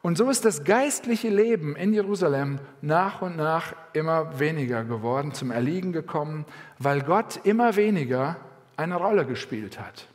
Und 0.05 0.19
so 0.19 0.29
ist 0.29 0.45
das 0.45 0.63
geistliche 0.63 1.29
Leben 1.29 1.75
in 1.75 1.91
Jerusalem 1.91 2.59
nach 2.83 3.23
und 3.23 3.37
nach 3.37 3.73
immer 3.93 4.37
weniger 4.37 4.83
geworden, 4.83 5.33
zum 5.33 5.49
Erliegen 5.49 5.93
gekommen, 5.93 6.45
weil 6.77 7.01
Gott 7.01 7.43
immer 7.43 7.75
weniger 7.75 8.37
eine 8.77 8.97
Rolle 8.97 9.25
gespielt 9.25 9.79
hat. 9.79 10.07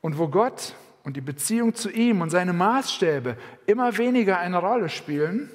Und 0.00 0.18
wo 0.18 0.26
Gott 0.26 0.74
und 1.04 1.16
die 1.16 1.20
Beziehung 1.20 1.76
zu 1.76 1.88
ihm 1.88 2.22
und 2.22 2.30
seine 2.30 2.52
Maßstäbe 2.52 3.36
immer 3.66 3.96
weniger 3.96 4.40
eine 4.40 4.58
Rolle 4.58 4.88
spielen, 4.88 5.48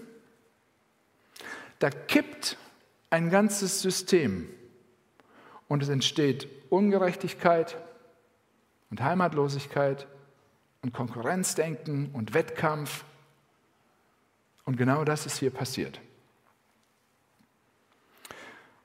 da 1.79 1.89
kippt 1.89 2.55
ein 3.09 3.29
ganzes 3.29 3.81
System 3.81 4.47
und 5.67 5.83
es 5.83 5.89
entsteht 5.89 6.47
Ungerechtigkeit 6.69 7.75
und 8.89 9.03
Heimatlosigkeit 9.03 10.07
und 10.81 10.93
Konkurrenzdenken 10.93 12.09
und 12.13 12.33
Wettkampf. 12.33 13.03
Und 14.65 14.77
genau 14.77 15.03
das 15.03 15.25
ist 15.25 15.37
hier 15.37 15.51
passiert. 15.51 15.99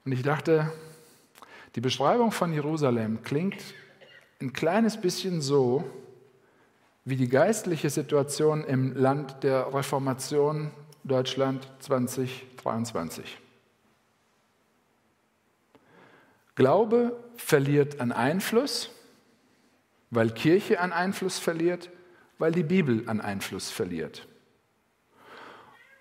Und 0.04 0.12
ich 0.12 0.22
dachte, 0.22 0.72
die 1.74 1.80
Beschreibung 1.80 2.32
von 2.32 2.52
Jerusalem 2.52 3.22
klingt 3.22 3.62
ein 4.40 4.52
kleines 4.52 5.00
bisschen 5.00 5.40
so, 5.40 5.84
wie 7.04 7.16
die 7.16 7.28
geistliche 7.28 7.88
Situation 7.88 8.64
im 8.64 8.94
Land 8.94 9.42
der 9.42 9.72
Reformation 9.72 10.70
Deutschland 11.04 11.68
2023. 11.80 13.38
Glaube 16.56 17.16
verliert 17.36 18.00
an 18.00 18.12
Einfluss, 18.12 18.90
weil 20.16 20.30
Kirche 20.30 20.80
an 20.80 20.94
Einfluss 20.94 21.38
verliert, 21.38 21.90
weil 22.38 22.50
die 22.50 22.62
Bibel 22.62 23.04
an 23.06 23.20
Einfluss 23.20 23.70
verliert. 23.70 24.26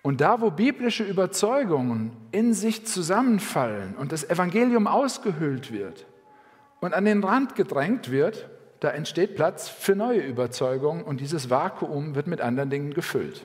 Und 0.00 0.22
da, 0.22 0.40
wo 0.40 0.50
biblische 0.50 1.04
Überzeugungen 1.04 2.16
in 2.32 2.54
sich 2.54 2.86
zusammenfallen 2.86 3.94
und 3.96 4.12
das 4.12 4.24
Evangelium 4.24 4.86
ausgehöhlt 4.86 5.70
wird 5.70 6.06
und 6.80 6.94
an 6.94 7.04
den 7.04 7.22
Rand 7.22 7.56
gedrängt 7.56 8.10
wird, 8.10 8.48
da 8.80 8.88
entsteht 8.88 9.36
Platz 9.36 9.68
für 9.68 9.94
neue 9.94 10.20
Überzeugungen 10.20 11.04
und 11.04 11.20
dieses 11.20 11.50
Vakuum 11.50 12.14
wird 12.14 12.26
mit 12.26 12.40
anderen 12.40 12.70
Dingen 12.70 12.94
gefüllt. 12.94 13.44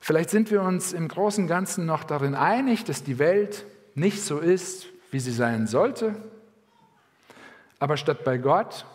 Vielleicht 0.00 0.30
sind 0.30 0.50
wir 0.50 0.62
uns 0.62 0.94
im 0.94 1.06
Großen 1.06 1.44
und 1.44 1.48
Ganzen 1.48 1.84
noch 1.84 2.04
darin 2.04 2.34
einig, 2.34 2.84
dass 2.84 3.04
die 3.04 3.18
Welt 3.18 3.66
nicht 3.94 4.22
so 4.22 4.38
ist, 4.38 4.86
wie 5.10 5.20
sie 5.20 5.32
sein 5.32 5.66
sollte. 5.66 6.31
Aber 7.82 7.96
statt 7.96 8.22
bei 8.22 8.38
Gott 8.38 8.86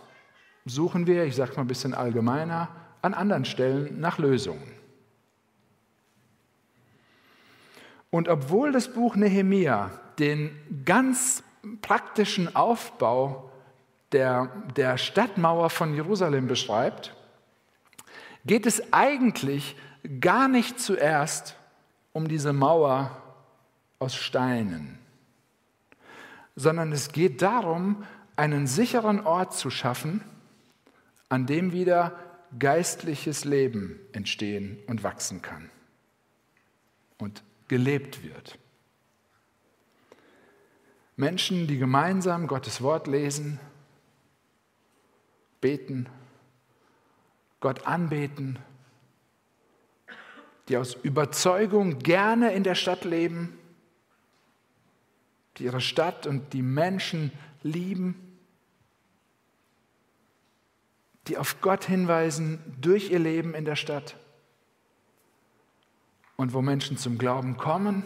suchen 0.64 1.08
wir, 1.08 1.26
ich 1.26 1.36
sage 1.36 1.56
mal 1.58 1.64
ein 1.64 1.68
bisschen 1.68 1.94
allgemeiner, 1.94 2.70
an 3.02 3.14
anderen 3.14 3.44
Stellen 3.44 4.00
nach 4.00 4.18
Lösungen. 4.18 4.72
Und 8.12 8.30
obwohl 8.30 8.72
das 8.72 8.88
Buch 8.88 9.18
Nehemia 9.18 9.92
den 10.20 10.58
ganz 10.86 11.44
praktischen 11.82 12.56
Aufbau 12.56 13.52
der, 14.14 14.54
der 14.78 14.98
Stadtmauer 14.98 15.70
von 15.70 15.94
Jerusalem 15.94 16.48
beschreibt, 16.48 17.14
geht 18.46 18.66
es 18.66 18.94
eigentlich 18.94 19.76
gar 20.22 20.48
nicht 20.48 20.80
zuerst 20.80 21.58
um 22.14 22.30
diese 22.30 22.54
Mauer 22.54 23.12
aus 24.00 24.16
Steinen, 24.16 24.98
sondern 26.56 26.94
es 26.94 27.12
geht 27.12 27.42
darum, 27.42 28.06
einen 28.38 28.68
sicheren 28.68 29.26
Ort 29.26 29.54
zu 29.54 29.70
schaffen, 29.70 30.24
an 31.28 31.46
dem 31.46 31.74
wieder 31.74 32.18
geistliches 32.58 33.44
Leben 33.44 34.00
entstehen 34.14 34.78
und 34.88 35.04
wachsen 35.04 35.42
kann 35.42 35.70
und 37.18 37.44
gelebt 37.68 38.24
wird. 38.24 38.58
Menschen, 41.16 41.68
die 41.68 41.78
gemeinsam 41.78 42.48
Gottes 42.48 42.82
Wort 42.82 43.08
lesen, 43.08 43.60
beten, 45.60 46.08
Gott 47.60 47.88
anbeten, 47.88 48.60
die 50.70 50.78
aus 50.78 50.94
Überzeugung 50.94 52.00
gerne 52.00 52.54
in 52.54 52.64
der 52.64 52.76
Stadt 52.76 53.04
leben, 53.04 53.58
die 55.58 55.64
ihre 55.64 55.82
Stadt 55.82 56.28
und 56.28 56.54
die 56.54 56.62
Menschen 56.62 57.32
lieben, 57.64 58.27
die 61.28 61.38
auf 61.38 61.62
Gott 61.62 61.86
hinweisen 61.86 62.60
durch 62.80 63.12
ihr 63.12 63.20
Leben 63.20 63.54
in 63.54 63.66
der 63.66 63.76
Stadt 63.76 64.16
und 66.38 66.54
wo 66.54 66.62
Menschen 66.62 66.98
zum 66.98 67.18
Glauben 67.18 67.58
kommen 67.58 68.04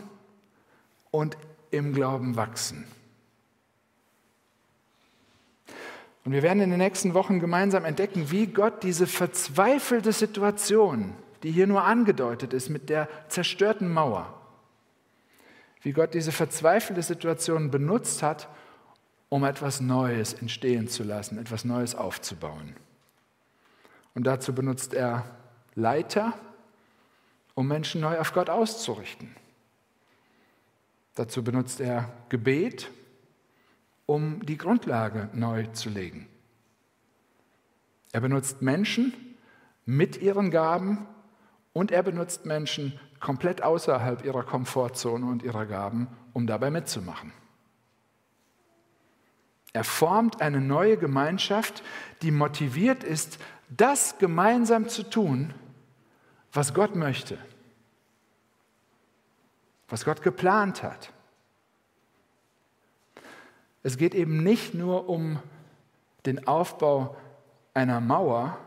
und 1.11 1.37
im 1.69 1.93
Glauben 1.93 2.35
wachsen. 2.35 2.85
Und 6.23 6.33
wir 6.33 6.43
werden 6.43 6.61
in 6.61 6.69
den 6.69 6.79
nächsten 6.79 7.13
Wochen 7.13 7.39
gemeinsam 7.39 7.83
entdecken, 7.83 8.29
wie 8.31 8.47
Gott 8.47 8.83
diese 8.83 9.07
verzweifelte 9.07 10.11
Situation, 10.11 11.15
die 11.43 11.51
hier 11.51 11.67
nur 11.67 11.83
angedeutet 11.83 12.53
ist 12.53 12.69
mit 12.69 12.89
der 12.89 13.09
zerstörten 13.27 13.91
Mauer, 13.91 14.33
wie 15.81 15.93
Gott 15.93 16.13
diese 16.13 16.31
verzweifelte 16.31 17.01
Situation 17.01 17.71
benutzt 17.71 18.21
hat, 18.21 18.47
um 19.29 19.43
etwas 19.43 19.81
Neues 19.81 20.33
entstehen 20.33 20.87
zu 20.87 21.03
lassen, 21.03 21.39
etwas 21.39 21.65
Neues 21.65 21.95
aufzubauen. 21.95 22.75
Und 24.13 24.25
dazu 24.25 24.53
benutzt 24.53 24.93
er 24.93 25.25
Leiter, 25.75 26.33
um 27.55 27.67
Menschen 27.67 28.01
neu 28.01 28.19
auf 28.19 28.33
Gott 28.33 28.49
auszurichten. 28.49 29.35
Dazu 31.15 31.43
benutzt 31.43 31.79
er 31.81 32.11
Gebet, 32.29 32.89
um 34.05 34.45
die 34.45 34.57
Grundlage 34.57 35.29
neu 35.33 35.67
zu 35.67 35.89
legen. 35.89 36.27
Er 38.11 38.21
benutzt 38.21 38.61
Menschen 38.61 39.13
mit 39.85 40.21
ihren 40.21 40.51
Gaben 40.51 41.05
und 41.73 41.91
er 41.91 42.03
benutzt 42.03 42.45
Menschen 42.45 42.99
komplett 43.19 43.63
außerhalb 43.63 44.25
ihrer 44.25 44.43
Komfortzone 44.43 45.25
und 45.25 45.43
ihrer 45.43 45.65
Gaben, 45.65 46.07
um 46.33 46.47
dabei 46.47 46.71
mitzumachen. 46.71 47.31
Er 49.73 49.85
formt 49.85 50.41
eine 50.41 50.59
neue 50.59 50.97
Gemeinschaft, 50.97 51.81
die 52.21 52.31
motiviert 52.31 53.03
ist, 53.03 53.39
das 53.71 54.17
gemeinsam 54.17 54.89
zu 54.89 55.03
tun, 55.03 55.53
was 56.53 56.73
Gott 56.73 56.95
möchte, 56.95 57.37
was 59.87 60.05
Gott 60.05 60.21
geplant 60.21 60.83
hat. 60.83 61.11
Es 63.83 63.97
geht 63.97 64.13
eben 64.13 64.43
nicht 64.43 64.73
nur 64.73 65.09
um 65.09 65.39
den 66.25 66.47
Aufbau 66.47 67.15
einer 67.73 67.99
Mauer, 67.99 68.57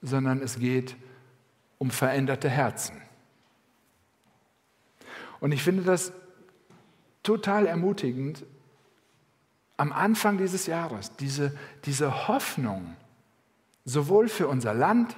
sondern 0.00 0.40
es 0.40 0.58
geht 0.58 0.96
um 1.78 1.90
veränderte 1.90 2.48
Herzen. 2.48 3.02
Und 5.40 5.52
ich 5.52 5.62
finde 5.62 5.82
das 5.82 6.12
total 7.22 7.66
ermutigend, 7.66 8.44
am 9.76 9.92
Anfang 9.92 10.38
dieses 10.38 10.66
Jahres 10.66 11.16
diese, 11.16 11.56
diese 11.84 12.28
Hoffnung, 12.28 12.96
sowohl 13.86 14.28
für 14.28 14.48
unser 14.48 14.74
Land, 14.74 15.16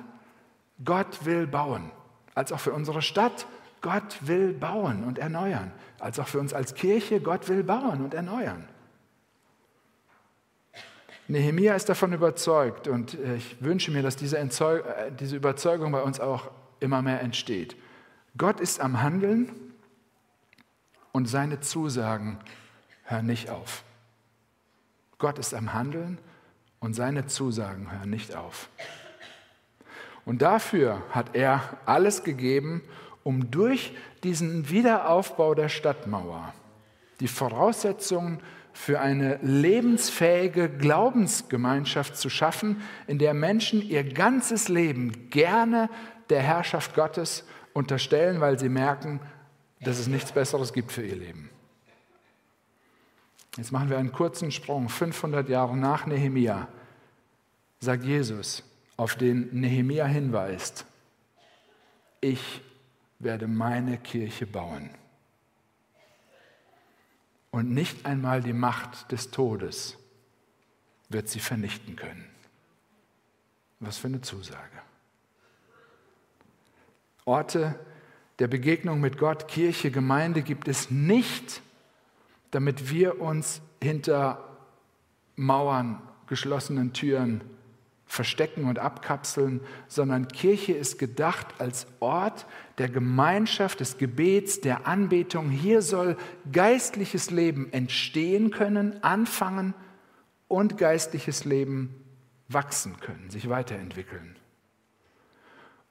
Gott 0.85 1.25
will 1.25 1.49
bauen, 1.49 1.91
als 2.37 2.53
auch 2.53 2.61
für 2.61 2.73
unsere 2.73 3.03
Stadt, 3.03 3.49
Gott 3.81 4.19
will 4.21 4.53
bauen 4.53 5.03
und 5.03 5.19
erneuern, 5.19 5.73
als 5.99 6.21
auch 6.21 6.29
für 6.29 6.39
uns 6.39 6.55
als 6.55 6.75
Kirche, 6.75 7.21
Gott 7.21 7.49
will 7.49 7.65
bauen 7.65 8.05
und 8.05 8.15
erneuern. 8.15 8.69
Nehemia 11.27 11.75
ist 11.75 11.89
davon 11.89 12.13
überzeugt 12.13 12.89
und 12.89 13.15
äh, 13.15 13.37
ich 13.37 13.63
wünsche 13.63 13.91
mir, 13.91 14.03
dass 14.03 14.17
diese, 14.17 14.39
Entzeug 14.39 14.87
äh, 14.87 15.11
diese 15.13 15.37
Überzeugung 15.37 15.93
bei 15.93 16.03
uns 16.03 16.21
auch 16.21 16.51
immer 16.81 17.03
mehr 17.03 17.21
entsteht. 17.21 17.77
Gott 18.37 18.61
ist 18.61 18.81
am 18.81 19.03
Handeln 19.03 19.51
und 21.13 21.27
seine 21.27 21.61
Zusagen 21.61 22.39
hören 23.05 23.27
nicht 23.27 23.51
auf. 23.51 23.85
Gott 25.19 25.39
ist 25.39 25.53
am 25.53 25.75
Handeln 25.75 26.19
und 26.81 26.95
seine 26.95 27.27
Zusagen 27.27 27.91
hören 27.91 28.11
nicht 28.11 28.37
auf. 28.37 28.69
Und 30.25 30.43
dafür 30.43 31.03
hat 31.11 31.35
er 31.35 31.79
alles 31.87 32.23
gegeben, 32.23 32.83
um 33.25 33.51
durch 33.51 33.97
diesen 34.23 34.69
Wiederaufbau 34.71 35.55
der 35.55 35.69
Stadtmauer 35.69 36.53
die 37.21 37.29
Voraussetzungen 37.29 38.41
für 38.73 39.01
eine 39.01 39.39
lebensfähige 39.43 40.69
Glaubensgemeinschaft 40.69 42.17
zu 42.17 42.31
schaffen, 42.31 42.83
in 43.07 43.19
der 43.19 43.35
Menschen 43.35 43.83
ihr 43.83 44.05
ganzes 44.05 44.69
Leben 44.69 45.31
gerne 45.31 45.91
der 46.31 46.43
Herrschaft 46.43 46.95
Gottes 46.95 47.45
unterstellen, 47.73 48.41
weil 48.41 48.59
sie 48.59 48.69
merken, 48.69 49.21
dass 49.81 49.99
es 49.99 50.07
nichts 50.07 50.33
Besseres 50.33 50.73
gibt 50.73 50.93
für 50.93 51.05
ihr 51.05 51.17
Leben. 51.17 51.51
Jetzt 53.59 53.73
machen 53.73 53.91
wir 53.91 53.99
einen 53.99 54.13
kurzen 54.13 54.53
Sprung. 54.53 54.89
500 54.89 55.49
Jahre 55.49 55.77
nach 55.77 56.07
Nehemia 56.07 56.69
sagt 57.81 58.05
Jesus, 58.05 58.63
auf 58.97 59.17
den 59.17 59.49
Nehemia 59.53 60.07
hinweist, 60.07 60.87
ich 62.21 62.63
werde 63.19 63.49
meine 63.49 63.99
Kirche 63.99 64.47
bauen 64.47 64.91
und 67.51 67.71
nicht 67.71 68.07
einmal 68.07 68.43
die 68.43 68.53
Macht 68.53 69.11
des 69.11 69.33
Todes 69.33 69.99
wird 71.09 71.29
sie 71.29 71.41
vernichten 71.41 71.97
können. 71.97 72.29
Was 73.81 73.99
für 73.99 74.07
eine 74.07 74.21
Zusage. 74.21 74.83
Orte 77.25 77.79
der 78.39 78.47
Begegnung 78.47 79.01
mit 79.01 79.19
Gott, 79.19 79.49
Kirche, 79.49 79.91
Gemeinde 79.91 80.43
gibt 80.43 80.69
es 80.69 80.93
nicht, 80.93 81.61
damit 82.51 82.91
wir 82.91 83.21
uns 83.21 83.61
hinter 83.83 84.45
Mauern, 85.37 86.01
geschlossenen 86.27 86.93
Türen 86.93 87.43
verstecken 88.09 88.65
und 88.65 88.79
abkapseln, 88.79 89.61
sondern 89.87 90.29
Kirche 90.29 90.73
ist 90.73 90.99
gedacht 90.99 91.47
als 91.59 91.87
Ort 92.01 92.47
der 92.79 92.89
Gemeinschaft, 92.89 93.81
des 93.81 93.99
Gebets, 93.99 94.63
der 94.63 94.87
Anbetung. 94.87 95.51
Hier 95.51 95.83
soll 95.83 96.17
geistliches 96.51 97.31
Leben 97.31 97.71
entstehen 97.73 98.51
können, 98.51 99.03
anfangen 99.03 99.75
und 100.49 100.79
geistliches 100.79 101.45
Leben 101.45 101.95
wachsen 102.49 102.99
können, 103.01 103.29
sich 103.29 103.51
weiterentwickeln. 103.51 104.37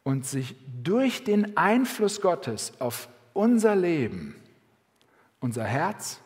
Und 0.03 0.25
sich 0.25 0.55
durch 0.83 1.23
den 1.23 1.55
Einfluss 1.55 2.21
Gottes 2.21 2.73
auf 2.79 3.09
unser 3.33 3.75
Leben, 3.75 4.35
unser 5.39 5.65
Herz 5.65 6.19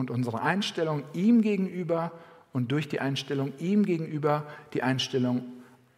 und 0.00 0.10
unsere 0.10 0.40
Einstellung 0.40 1.04
ihm 1.12 1.42
gegenüber 1.42 2.10
und 2.52 2.72
durch 2.72 2.88
die 2.88 3.00
Einstellung 3.00 3.52
ihm 3.58 3.84
gegenüber, 3.84 4.46
die 4.72 4.82
Einstellung 4.82 5.44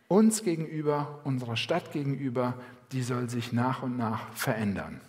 uns 0.08 0.42
gegenüber, 0.42 1.20
unserer 1.24 1.56
Stadt 1.56 1.92
gegenüber, 1.92 2.54
die 2.90 3.02
soll 3.02 3.30
sich 3.30 3.52
nach 3.52 3.82
und 3.82 3.96
nach 3.96 4.30
verändern. 4.34 5.00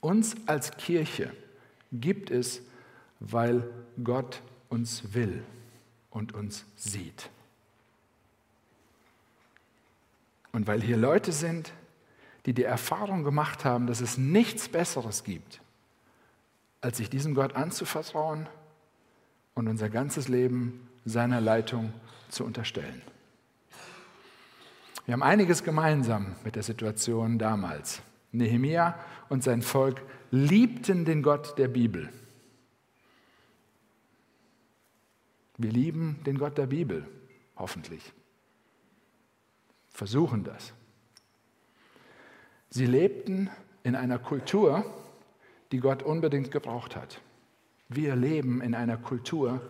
Uns 0.00 0.36
als 0.46 0.76
Kirche 0.76 1.32
gibt 1.92 2.30
es, 2.30 2.60
weil 3.20 3.64
Gott 4.02 4.42
uns 4.68 5.14
will 5.14 5.42
und 6.10 6.34
uns 6.34 6.66
sieht. 6.76 7.30
Und 10.52 10.66
weil 10.66 10.82
hier 10.82 10.96
Leute 10.96 11.32
sind, 11.32 11.72
die 12.44 12.52
die 12.52 12.64
Erfahrung 12.64 13.24
gemacht 13.24 13.64
haben, 13.64 13.86
dass 13.86 14.00
es 14.00 14.18
nichts 14.18 14.68
Besseres 14.68 15.24
gibt, 15.24 15.60
als 16.80 16.98
sich 16.98 17.10
diesem 17.10 17.34
Gott 17.34 17.54
anzuvertrauen 17.54 18.48
und 19.54 19.68
unser 19.68 19.88
ganzes 19.88 20.28
Leben 20.28 20.88
seiner 21.04 21.40
Leitung 21.40 21.92
zu 22.28 22.44
unterstellen. 22.44 23.02
Wir 25.06 25.12
haben 25.12 25.22
einiges 25.22 25.62
gemeinsam 25.62 26.34
mit 26.44 26.56
der 26.56 26.62
Situation 26.62 27.38
damals. 27.38 28.02
Nehemia 28.32 28.98
und 29.28 29.44
sein 29.44 29.62
Volk 29.62 30.02
liebten 30.30 31.04
den 31.04 31.22
Gott 31.22 31.56
der 31.58 31.68
Bibel. 31.68 32.12
Wir 35.58 35.70
lieben 35.70 36.20
den 36.26 36.38
Gott 36.38 36.58
der 36.58 36.66
Bibel, 36.66 37.06
hoffentlich. 37.56 38.12
Versuchen 39.88 40.44
das. 40.44 40.74
Sie 42.68 42.84
lebten 42.84 43.48
in 43.84 43.94
einer 43.94 44.18
Kultur, 44.18 44.84
die 45.72 45.78
Gott 45.78 46.02
unbedingt 46.02 46.50
gebraucht 46.50 46.96
hat. 46.96 47.20
Wir 47.88 48.16
leben 48.16 48.60
in 48.60 48.74
einer 48.74 48.96
Kultur, 48.96 49.60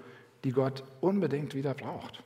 die 0.44 0.52
Gott 0.52 0.85
unbedingt 1.00 1.54
wieder 1.54 1.74
braucht. 1.74 2.22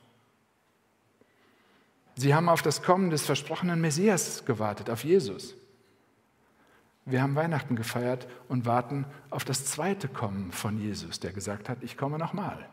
Sie 2.15 2.35
haben 2.35 2.49
auf 2.49 2.61
das 2.61 2.83
Kommen 2.83 3.09
des 3.09 3.23
versprochenen 3.23 3.81
Messias 3.81 4.45
gewartet, 4.45 4.89
auf 4.89 5.03
Jesus. 5.03 5.55
Wir 7.05 7.21
haben 7.21 7.35
Weihnachten 7.35 7.75
gefeiert 7.75 8.27
und 8.47 8.65
warten 8.65 9.05
auf 9.29 9.43
das 9.43 9.65
zweite 9.65 10.07
Kommen 10.07 10.51
von 10.51 10.77
Jesus, 10.77 11.19
der 11.19 11.33
gesagt 11.33 11.67
hat, 11.67 11.79
ich 11.81 11.97
komme 11.97 12.17
nochmal. 12.17 12.69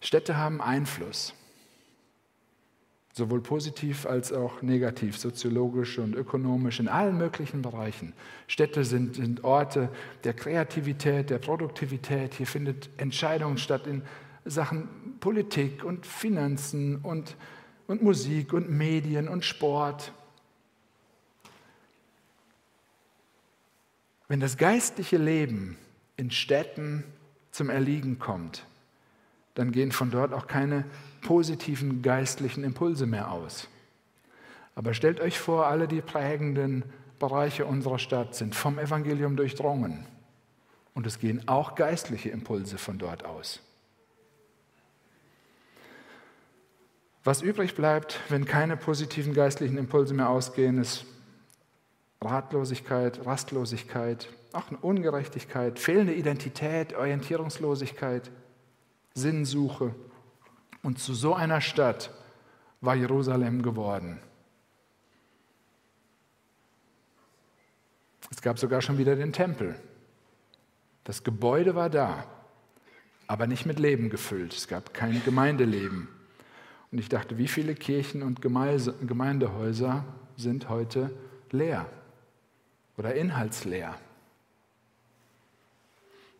Städte 0.00 0.36
haben 0.36 0.60
Einfluss, 0.60 1.32
sowohl 3.12 3.42
positiv 3.42 4.06
als 4.06 4.32
auch 4.32 4.62
negativ, 4.62 5.18
soziologisch 5.18 5.98
und 5.98 6.14
ökonomisch, 6.14 6.80
in 6.80 6.88
allen 6.88 7.18
möglichen 7.18 7.60
Bereichen. 7.60 8.14
Städte 8.48 8.84
sind, 8.84 9.16
sind 9.16 9.44
Orte 9.44 9.90
der 10.24 10.32
Kreativität, 10.32 11.28
der 11.28 11.38
Produktivität. 11.38 12.34
Hier 12.34 12.46
findet 12.46 12.88
Entscheidungen 12.96 13.58
statt 13.58 13.86
in 13.86 14.02
Sachen 14.44 14.88
Politik 15.20 15.84
und 15.84 16.06
Finanzen 16.06 16.96
und, 16.96 17.36
und 17.86 18.02
Musik 18.02 18.54
und 18.54 18.70
Medien 18.70 19.28
und 19.28 19.44
Sport. 19.44 20.12
Wenn 24.26 24.40
das 24.40 24.56
geistliche 24.56 25.18
Leben 25.18 25.76
in 26.16 26.30
Städten 26.30 27.04
zum 27.50 27.68
Erliegen 27.68 28.18
kommt, 28.18 28.66
dann 29.54 29.70
gehen 29.70 29.92
von 29.92 30.10
dort 30.10 30.32
auch 30.32 30.46
keine 30.46 30.86
positiven 31.22 32.02
geistlichen 32.02 32.64
Impulse 32.64 33.06
mehr 33.06 33.30
aus. 33.30 33.68
Aber 34.74 34.94
stellt 34.94 35.20
euch 35.20 35.38
vor, 35.38 35.66
alle 35.66 35.88
die 35.88 36.00
prägenden 36.00 36.84
Bereiche 37.18 37.66
unserer 37.66 37.98
Stadt 37.98 38.34
sind 38.34 38.54
vom 38.54 38.78
Evangelium 38.78 39.36
durchdrungen. 39.36 40.06
Und 40.94 41.06
es 41.06 41.18
gehen 41.18 41.48
auch 41.48 41.74
geistliche 41.74 42.28
Impulse 42.28 42.76
von 42.78 42.98
dort 42.98 43.24
aus. 43.24 43.60
Was 47.24 47.40
übrig 47.40 47.76
bleibt, 47.76 48.20
wenn 48.28 48.44
keine 48.44 48.76
positiven 48.76 49.32
geistlichen 49.32 49.78
Impulse 49.78 50.12
mehr 50.12 50.28
ausgehen, 50.28 50.78
ist 50.78 51.06
Ratlosigkeit, 52.20 53.24
Rastlosigkeit, 53.24 54.28
auch 54.52 54.68
eine 54.68 54.78
Ungerechtigkeit, 54.78 55.78
fehlende 55.78 56.14
Identität, 56.14 56.94
Orientierungslosigkeit, 56.94 58.30
Sinnsuche. 59.14 59.94
Und 60.82 60.98
zu 60.98 61.14
so 61.14 61.34
einer 61.34 61.60
Stadt 61.60 62.10
war 62.80 62.94
Jerusalem 62.94 63.62
geworden. 63.62 64.20
Es 68.30 68.42
gab 68.42 68.58
sogar 68.58 68.82
schon 68.82 68.98
wieder 68.98 69.14
den 69.14 69.32
Tempel. 69.32 69.76
Das 71.04 71.22
Gebäude 71.22 71.74
war 71.74 71.90
da, 71.90 72.24
aber 73.26 73.46
nicht 73.46 73.66
mit 73.66 73.78
Leben 73.78 74.10
gefüllt. 74.10 74.52
Es 74.52 74.68
gab 74.68 74.94
kein 74.94 75.22
Gemeindeleben. 75.24 76.08
Und 76.90 76.98
ich 76.98 77.08
dachte, 77.08 77.38
wie 77.38 77.48
viele 77.48 77.74
Kirchen 77.74 78.22
und 78.22 78.42
Gemeindehäuser 78.42 80.04
sind 80.36 80.68
heute 80.68 81.10
leer? 81.50 81.86
oder 82.96 83.14
inhaltsleer. 83.14 83.96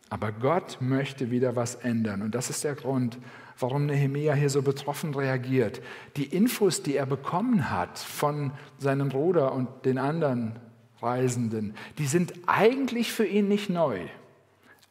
Aber 0.09 0.33
Gott 0.33 0.78
möchte 0.81 1.31
wieder 1.31 1.57
was 1.57 1.76
ändern. 1.76 2.22
Und 2.22 2.35
das 2.35 2.50
ist 2.50 2.64
der 2.64 2.74
Grund, 2.74 3.18
warum 3.62 3.87
Nehemia 3.87 4.35
hier 4.35 4.51
so 4.51 4.62
betroffen 4.62 5.14
reagiert. 5.14 5.81
Die 6.16 6.25
Infos, 6.25 6.83
die 6.83 6.96
er 6.96 7.07
bekommen 7.07 7.70
hat 7.70 7.98
von 7.98 8.53
seinem 8.79 9.09
Bruder 9.09 9.53
und 9.53 9.85
den 9.85 9.98
anderen 9.98 10.59
Reisenden, 11.01 11.75
die 11.98 12.07
sind 12.07 12.35
eigentlich 12.46 13.12
für 13.12 13.27
ihn 13.27 13.48
nicht 13.48 13.70
neu. 13.70 14.01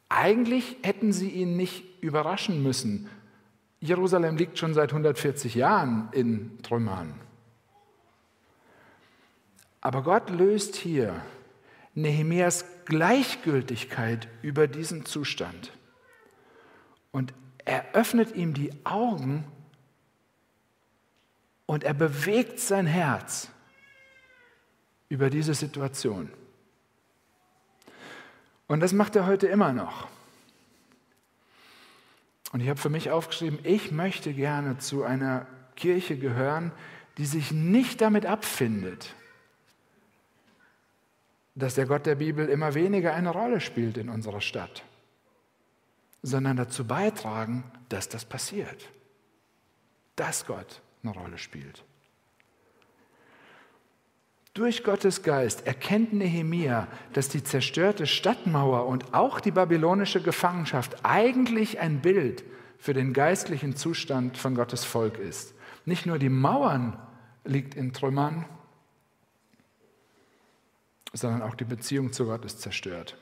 Eigentlich 0.08 0.76
hätten 0.82 1.12
sie 1.12 1.30
ihn 1.30 1.56
nicht 1.56 1.84
überraschen 2.02 2.62
müssen. 2.62 3.08
Jerusalem 3.80 4.36
liegt 4.36 4.58
schon 4.58 4.74
seit 4.74 4.90
140 4.90 5.54
Jahren 5.54 6.08
in 6.12 6.62
Trümmern. 6.62 7.14
Aber 9.80 10.02
Gott 10.02 10.30
löst 10.30 10.76
hier 10.76 11.20
Nehemias 11.94 12.64
Gleichgültigkeit 12.84 14.28
über 14.42 14.66
diesen 14.66 15.04
Zustand. 15.04 15.72
Und 17.10 17.34
er 17.64 17.94
öffnet 17.94 18.34
ihm 18.34 18.54
die 18.54 18.72
Augen 18.84 19.44
und 21.66 21.84
er 21.84 21.94
bewegt 21.94 22.58
sein 22.58 22.86
Herz 22.86 23.50
über 25.08 25.30
diese 25.30 25.54
Situation. 25.54 26.30
Und 28.66 28.80
das 28.80 28.92
macht 28.92 29.16
er 29.16 29.26
heute 29.26 29.46
immer 29.46 29.72
noch. 29.72 30.08
Und 32.52 32.60
ich 32.60 32.68
habe 32.68 32.80
für 32.80 32.90
mich 32.90 33.10
aufgeschrieben, 33.10 33.58
ich 33.62 33.90
möchte 33.90 34.32
gerne 34.32 34.78
zu 34.78 35.04
einer 35.04 35.46
Kirche 35.76 36.16
gehören, 36.18 36.72
die 37.18 37.26
sich 37.26 37.52
nicht 37.52 38.00
damit 38.00 38.26
abfindet, 38.26 39.14
dass 41.54 41.74
der 41.74 41.86
Gott 41.86 42.06
der 42.06 42.14
Bibel 42.14 42.48
immer 42.48 42.74
weniger 42.74 43.14
eine 43.14 43.30
Rolle 43.30 43.60
spielt 43.60 43.96
in 43.98 44.08
unserer 44.08 44.40
Stadt, 44.40 44.82
sondern 46.22 46.56
dazu 46.56 46.86
beitragen, 46.86 47.64
dass 47.88 48.08
das 48.08 48.24
passiert, 48.24 48.88
dass 50.16 50.46
Gott 50.46 50.80
eine 51.02 51.12
Rolle 51.12 51.38
spielt. 51.38 51.84
Durch 54.54 54.84
Gottes 54.84 55.22
Geist 55.22 55.66
erkennt 55.66 56.12
Nehemia, 56.12 56.86
dass 57.14 57.28
die 57.28 57.42
zerstörte 57.42 58.06
Stadtmauer 58.06 58.86
und 58.86 59.14
auch 59.14 59.40
die 59.40 59.50
babylonische 59.50 60.20
Gefangenschaft 60.20 61.04
eigentlich 61.04 61.80
ein 61.80 62.02
Bild 62.02 62.44
für 62.78 62.92
den 62.92 63.14
geistlichen 63.14 63.76
Zustand 63.76 64.36
von 64.36 64.54
Gottes 64.54 64.84
Volk 64.84 65.18
ist. 65.18 65.54
Nicht 65.86 66.04
nur 66.04 66.18
die 66.18 66.28
Mauern 66.28 66.98
liegt 67.44 67.74
in 67.74 67.94
Trümmern, 67.94 68.44
sondern 71.14 71.42
auch 71.42 71.54
die 71.54 71.64
Beziehung 71.64 72.12
zu 72.12 72.26
Gott 72.26 72.44
ist 72.44 72.60
zerstört. 72.60 73.16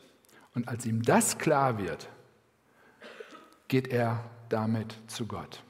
Und 0.54 0.68
als 0.68 0.84
ihm 0.84 1.02
das 1.02 1.38
klar 1.38 1.78
wird, 1.78 2.08
geht 3.70 3.88
er 3.88 4.22
damit 4.50 4.98
zu 5.06 5.26
Gott. 5.26 5.62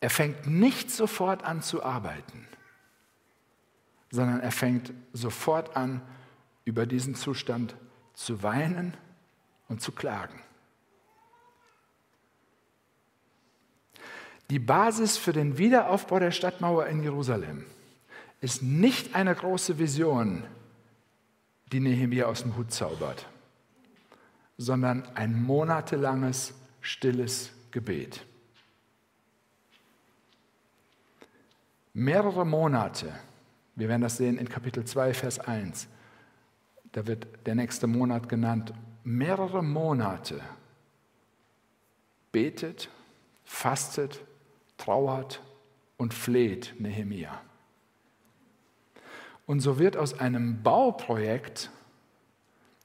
Er 0.00 0.10
fängt 0.10 0.48
nicht 0.48 0.90
sofort 0.90 1.44
an 1.44 1.62
zu 1.62 1.84
arbeiten, 1.84 2.48
sondern 4.10 4.40
er 4.40 4.50
fängt 4.50 4.92
sofort 5.12 5.76
an, 5.76 6.02
über 6.64 6.86
diesen 6.86 7.14
Zustand 7.14 7.76
zu 8.14 8.42
weinen 8.42 8.96
und 9.68 9.80
zu 9.80 9.92
klagen. 9.92 10.40
Die 14.50 14.58
Basis 14.58 15.16
für 15.16 15.32
den 15.32 15.58
Wiederaufbau 15.58 16.18
der 16.18 16.30
Stadtmauer 16.30 16.86
in 16.86 17.02
Jerusalem 17.02 17.64
ist 18.40 18.62
nicht 18.62 19.14
eine 19.14 19.34
große 19.34 19.78
Vision, 19.78 20.44
die 21.70 21.80
Nehemiah 21.80 22.26
aus 22.26 22.42
dem 22.42 22.56
Hut 22.56 22.72
zaubert, 22.72 23.26
sondern 24.62 25.04
ein 25.16 25.42
monatelanges 25.42 26.54
stilles 26.80 27.50
Gebet. 27.72 28.24
Mehrere 31.94 32.46
Monate, 32.46 33.12
wir 33.74 33.88
werden 33.88 34.02
das 34.02 34.16
sehen 34.16 34.38
in 34.38 34.48
Kapitel 34.48 34.84
2, 34.84 35.14
Vers 35.14 35.40
1, 35.40 35.88
da 36.92 37.06
wird 37.06 37.26
der 37.44 37.56
nächste 37.56 37.86
Monat 37.86 38.28
genannt, 38.28 38.72
mehrere 39.02 39.64
Monate 39.64 40.40
betet, 42.30 42.88
fastet, 43.44 44.20
trauert 44.78 45.42
und 45.96 46.14
fleht 46.14 46.74
Nehemiah. 46.78 47.40
Und 49.44 49.58
so 49.60 49.78
wird 49.80 49.96
aus 49.96 50.18
einem 50.18 50.62
Bauprojekt 50.62 51.70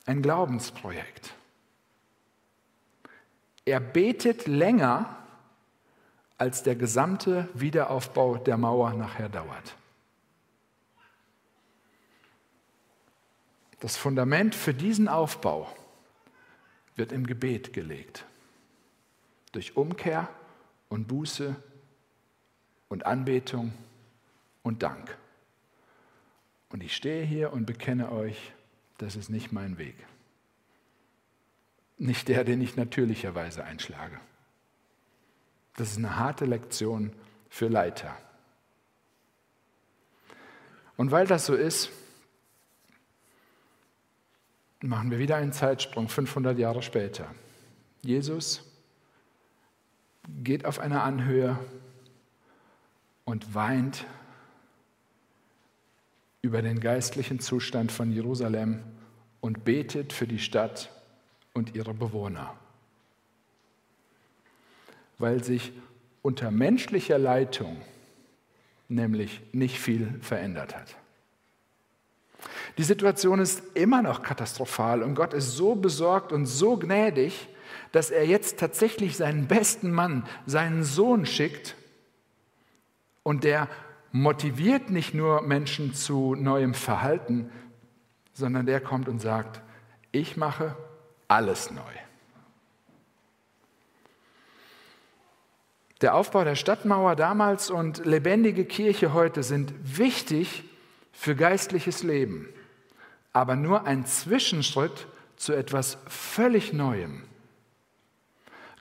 ein 0.06 0.24
Glaubensprojekt. 0.24 1.37
Er 3.68 3.82
betet 3.82 4.48
länger, 4.48 5.14
als 6.38 6.64
der 6.64 6.78
gesamte 6.78 7.50
Wiederaufbau 7.54 8.38
der 8.38 8.56
Mauer 8.56 8.94
nachher 8.94 9.28
dauert. 9.28 9.76
Das 13.82 13.98
Fundament 13.98 14.56
für 14.56 14.74
diesen 14.74 15.10
Aufbau 15.10 15.70
wird 16.96 17.12
im 17.12 17.28
Gebet 17.28 17.74
gelegt. 17.74 18.24
Durch 19.52 19.76
Umkehr 19.76 20.30
und 20.88 21.10
Buße 21.10 21.54
und 22.88 23.06
Anbetung 23.06 23.74
und 24.64 24.82
Dank. 24.82 25.18
Und 26.70 26.82
ich 26.84 26.96
stehe 26.96 27.26
hier 27.26 27.52
und 27.52 27.66
bekenne 27.66 28.14
euch, 28.14 28.54
das 28.98 29.18
ist 29.18 29.28
nicht 29.28 29.52
mein 29.52 29.78
Weg. 29.78 29.98
Nicht 31.98 32.28
der, 32.28 32.44
den 32.44 32.62
ich 32.62 32.76
natürlicherweise 32.76 33.64
einschlage. 33.64 34.20
Das 35.76 35.92
ist 35.92 35.98
eine 35.98 36.18
harte 36.18 36.46
Lektion 36.46 37.12
für 37.50 37.68
Leiter. 37.68 38.16
Und 40.96 41.12
weil 41.12 41.28
das 41.28 41.46
so 41.46 41.56
ist, 41.56 41.92
machen 44.82 45.12
wir 45.12 45.20
wieder 45.20 45.38
einen 45.38 45.54
Zeitsprung 45.54 46.10
500 46.10 46.58
Jahre 46.58 46.82
später. 46.82 47.34
Jesus 48.02 48.64
geht 50.44 50.66
auf 50.66 50.80
eine 50.80 51.02
Anhöhe 51.02 51.58
und 53.26 53.54
weint 53.54 54.06
über 56.42 56.62
den 56.62 56.80
geistlichen 56.80 57.40
Zustand 57.40 57.92
von 57.92 58.12
Jerusalem 58.12 58.84
und 59.42 59.66
betet 59.66 60.14
für 60.14 60.28
die 60.28 60.40
Stadt 60.40 60.92
und 61.58 61.76
ihre 61.76 61.94
Bewohner. 61.94 62.54
Weil 65.18 65.44
sich 65.44 65.74
unter 66.22 66.52
menschlicher 66.52 67.18
Leitung 67.18 67.82
nämlich 68.88 69.42
nicht 69.52 69.80
viel 69.80 70.20
verändert 70.22 70.76
hat. 70.76 70.96
Die 72.78 72.84
Situation 72.84 73.40
ist 73.40 73.64
immer 73.74 74.04
noch 74.04 74.22
katastrophal 74.22 75.02
und 75.02 75.16
Gott 75.16 75.34
ist 75.34 75.58
so 75.58 75.76
besorgt 75.76 76.32
und 76.32 76.46
so 76.46 76.78
gnädig, 76.78 77.50
dass 77.92 78.12
er 78.12 78.26
jetzt 78.26 78.60
tatsächlich 78.60 79.18
seinen 79.18 79.48
besten 79.48 79.92
Mann, 79.92 80.28
seinen 80.46 80.84
Sohn 80.84 81.26
schickt 81.26 81.76
und 83.24 83.44
der 83.44 83.68
motiviert 84.12 84.92
nicht 84.92 85.14
nur 85.14 85.42
Menschen 85.42 85.94
zu 85.96 86.36
neuem 86.36 86.76
Verhalten, 86.76 87.50
sondern 88.34 88.68
der 88.68 88.80
kommt 88.80 89.10
und 89.10 89.20
sagt, 89.20 89.62
ich 90.12 90.38
mache 90.38 90.76
alles 91.28 91.72
neu. 91.72 91.82
Der 96.02 96.14
Aufbau 96.14 96.44
der 96.44 96.56
Stadtmauer 96.56 97.16
damals 97.16 97.72
und 97.72 98.06
lebendige 98.06 98.66
Kirche 98.66 99.14
heute 99.14 99.42
sind 99.42 99.74
wichtig 99.84 100.64
für 101.12 101.36
geistliches 101.36 102.04
Leben, 102.04 102.48
aber 103.34 103.56
nur 103.56 103.88
ein 103.88 104.06
Zwischenschritt 104.06 105.08
zu 105.38 105.54
etwas 105.54 105.98
völlig 106.08 106.72
Neuem. 106.72 107.24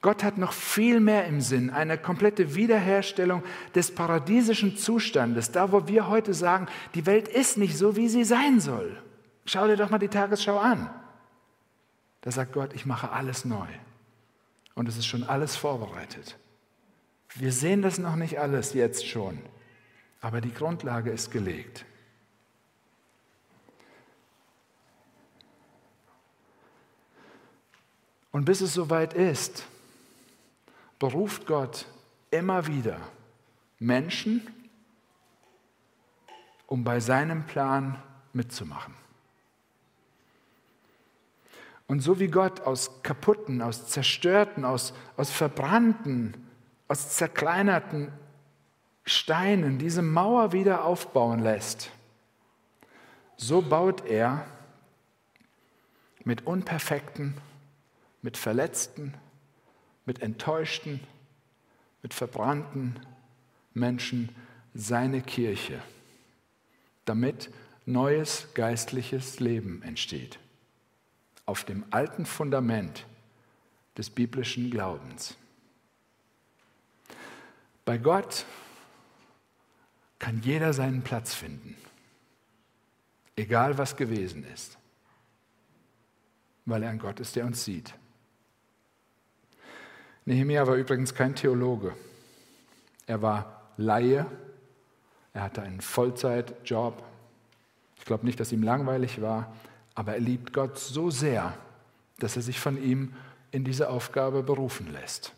Gott 0.02 0.22
hat 0.22 0.36
noch 0.36 0.52
viel 0.52 1.00
mehr 1.00 1.24
im 1.24 1.40
Sinn, 1.40 1.70
eine 1.70 1.96
komplette 1.96 2.54
Wiederherstellung 2.54 3.42
des 3.74 3.94
paradiesischen 3.94 4.76
Zustandes, 4.76 5.50
da 5.50 5.72
wo 5.72 5.88
wir 5.88 6.08
heute 6.08 6.34
sagen, 6.34 6.68
die 6.94 7.06
Welt 7.06 7.28
ist 7.28 7.56
nicht 7.56 7.78
so, 7.78 7.96
wie 7.96 8.08
sie 8.08 8.24
sein 8.24 8.60
soll. 8.60 9.02
Schau 9.46 9.66
dir 9.66 9.76
doch 9.76 9.90
mal 9.90 9.98
die 9.98 10.08
Tagesschau 10.08 10.58
an. 10.58 10.90
Da 12.26 12.32
sagt 12.32 12.54
Gott, 12.54 12.74
ich 12.74 12.86
mache 12.86 13.12
alles 13.12 13.44
neu. 13.44 13.68
Und 14.74 14.88
es 14.88 14.96
ist 14.96 15.06
schon 15.06 15.22
alles 15.22 15.54
vorbereitet. 15.54 16.36
Wir 17.36 17.52
sehen 17.52 17.82
das 17.82 17.98
noch 17.98 18.16
nicht 18.16 18.40
alles 18.40 18.72
jetzt 18.72 19.06
schon, 19.06 19.38
aber 20.20 20.40
die 20.40 20.52
Grundlage 20.52 21.12
ist 21.12 21.30
gelegt. 21.30 21.84
Und 28.32 28.44
bis 28.44 28.60
es 28.60 28.74
soweit 28.74 29.14
ist, 29.14 29.64
beruft 30.98 31.46
Gott 31.46 31.86
immer 32.32 32.66
wieder 32.66 32.98
Menschen, 33.78 34.44
um 36.66 36.82
bei 36.82 36.98
seinem 36.98 37.46
Plan 37.46 38.02
mitzumachen. 38.32 39.05
Und 41.86 42.00
so 42.00 42.18
wie 42.18 42.28
Gott 42.28 42.62
aus 42.62 43.02
kaputten, 43.02 43.62
aus 43.62 43.86
zerstörten, 43.86 44.64
aus, 44.64 44.92
aus 45.16 45.30
verbrannten, 45.30 46.34
aus 46.88 47.16
zerkleinerten 47.16 48.12
Steinen 49.04 49.78
diese 49.78 50.02
Mauer 50.02 50.52
wieder 50.52 50.84
aufbauen 50.84 51.40
lässt, 51.40 51.90
so 53.36 53.62
baut 53.62 54.04
er 54.04 54.46
mit 56.24 56.44
unperfekten, 56.44 57.34
mit 58.20 58.36
verletzten, 58.36 59.14
mit 60.06 60.22
enttäuschten, 60.22 61.00
mit 62.02 62.14
verbrannten 62.14 62.98
Menschen 63.74 64.34
seine 64.74 65.22
Kirche, 65.22 65.80
damit 67.04 67.50
neues 67.84 68.48
geistliches 68.54 69.38
Leben 69.38 69.82
entsteht. 69.82 70.40
Auf 71.46 71.64
dem 71.64 71.84
alten 71.90 72.26
Fundament 72.26 73.06
des 73.96 74.10
biblischen 74.10 74.70
Glaubens. 74.70 75.36
Bei 77.84 77.98
Gott 77.98 78.44
kann 80.18 80.42
jeder 80.42 80.72
seinen 80.72 81.02
Platz 81.02 81.34
finden, 81.34 81.76
egal 83.36 83.78
was 83.78 83.96
gewesen 83.96 84.44
ist, 84.52 84.76
weil 86.64 86.82
er 86.82 86.90
ein 86.90 86.98
Gott 86.98 87.20
ist, 87.20 87.36
der 87.36 87.46
uns 87.46 87.64
sieht. 87.64 87.94
Nehemiah 90.24 90.66
war 90.66 90.74
übrigens 90.74 91.14
kein 91.14 91.36
Theologe. 91.36 91.96
Er 93.06 93.22
war 93.22 93.70
Laie. 93.76 94.26
Er 95.32 95.42
hatte 95.42 95.62
einen 95.62 95.80
Vollzeitjob. 95.80 97.00
Ich 97.98 98.04
glaube 98.04 98.26
nicht, 98.26 98.40
dass 98.40 98.50
ihm 98.50 98.62
langweilig 98.62 99.20
war, 99.20 99.54
aber 99.96 100.12
er 100.12 100.20
liebt 100.20 100.52
Gott 100.52 100.78
so 100.78 101.10
sehr, 101.10 101.54
dass 102.18 102.36
er 102.36 102.42
sich 102.42 102.60
von 102.60 102.80
ihm 102.80 103.14
in 103.50 103.64
diese 103.64 103.88
Aufgabe 103.88 104.42
berufen 104.42 104.92
lässt. 104.92 105.32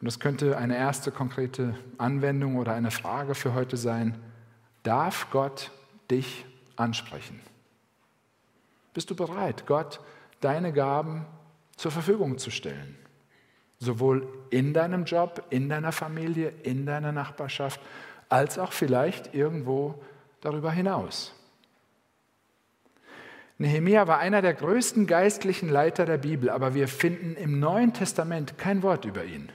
Und 0.00 0.06
das 0.06 0.18
könnte 0.18 0.58
eine 0.58 0.76
erste 0.76 1.12
konkrete 1.12 1.76
Anwendung 1.96 2.56
oder 2.56 2.74
eine 2.74 2.90
Frage 2.90 3.36
für 3.36 3.54
heute 3.54 3.76
sein. 3.76 4.18
Darf 4.82 5.30
Gott 5.30 5.70
dich 6.10 6.44
ansprechen? 6.74 7.40
Bist 8.92 9.08
du 9.10 9.14
bereit, 9.14 9.64
Gott 9.66 10.00
deine 10.40 10.72
Gaben 10.72 11.24
zur 11.76 11.92
Verfügung 11.92 12.38
zu 12.38 12.50
stellen? 12.50 12.98
Sowohl 13.78 14.26
in 14.50 14.74
deinem 14.74 15.04
Job, 15.04 15.46
in 15.50 15.68
deiner 15.68 15.92
Familie, 15.92 16.52
in 16.64 16.84
deiner 16.84 17.12
Nachbarschaft, 17.12 17.80
als 18.28 18.58
auch 18.58 18.72
vielleicht 18.72 19.34
irgendwo 19.34 20.02
darüber 20.40 20.72
hinaus. 20.72 21.32
Nehemia 23.58 24.06
war 24.08 24.18
einer 24.18 24.42
der 24.42 24.54
größten 24.54 25.06
geistlichen 25.06 25.68
Leiter 25.68 26.06
der 26.06 26.18
Bibel, 26.18 26.50
aber 26.50 26.74
wir 26.74 26.88
finden 26.88 27.36
im 27.36 27.60
Neuen 27.60 27.92
Testament 27.92 28.58
kein 28.58 28.82
Wort 28.82 29.04
über 29.04 29.24
ihn. 29.24 29.50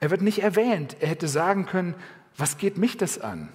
Er 0.00 0.10
wird 0.10 0.22
nicht 0.22 0.42
erwähnt. 0.42 0.96
Er 1.00 1.08
hätte 1.08 1.28
sagen 1.28 1.66
können, 1.66 1.94
was 2.36 2.58
geht 2.58 2.78
mich 2.78 2.96
das 2.96 3.18
an? 3.18 3.48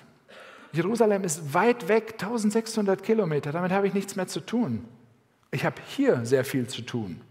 Jerusalem 0.73 1.23
ist 1.23 1.53
weit 1.53 1.87
weg, 1.87 2.13
1600 2.13 3.03
Kilometer, 3.03 3.51
damit 3.51 3.71
habe 3.71 3.87
ich 3.87 3.93
nichts 3.93 4.15
mehr 4.15 4.27
zu 4.27 4.39
tun. 4.39 4.85
Ich 5.51 5.65
habe 5.65 5.81
hier 5.85 6.25
sehr 6.25 6.45
viel 6.45 6.67
zu 6.67 6.81
tun. 6.81 7.21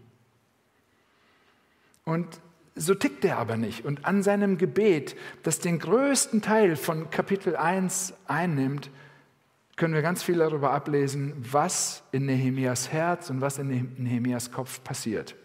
Und 2.05 2.39
so 2.75 2.93
tickt 2.93 3.25
er 3.25 3.37
aber 3.37 3.57
nicht. 3.57 3.83
Und 3.83 4.05
an 4.05 4.23
seinem 4.23 4.57
Gebet, 4.57 5.15
das 5.43 5.59
den 5.59 5.79
größten 5.79 6.41
Teil 6.41 6.75
von 6.75 7.09
Kapitel 7.09 7.55
1 7.55 8.13
einnimmt, 8.27 8.89
können 9.81 9.95
wir 9.95 10.03
ganz 10.03 10.21
viel 10.21 10.37
darüber 10.37 10.73
ablesen, 10.73 11.33
was 11.39 12.03
in 12.11 12.27
Nehemias 12.27 12.91
Herz 12.91 13.31
und 13.31 13.41
was 13.41 13.57
in 13.57 13.95
Nehemias 13.97 14.51
Kopf 14.51 14.83
passiert. 14.83 15.35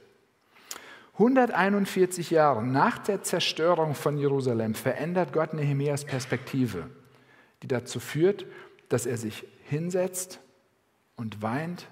141 1.15 2.33
Jahre 2.33 2.63
nach 2.63 2.99
der 2.99 3.23
Zerstörung 3.23 3.95
von 3.95 4.19
Jerusalem 4.19 4.75
verändert 4.75 5.33
Gott 5.33 5.55
Nehemias 5.55 6.05
Perspektive, 6.05 6.91
die 7.63 7.67
dazu 7.67 7.99
führt, 7.99 8.45
dass 8.91 9.07
er 9.07 9.17
sich 9.17 9.47
hinsetzt 9.65 10.39
und 11.17 11.41
weint 11.41 11.89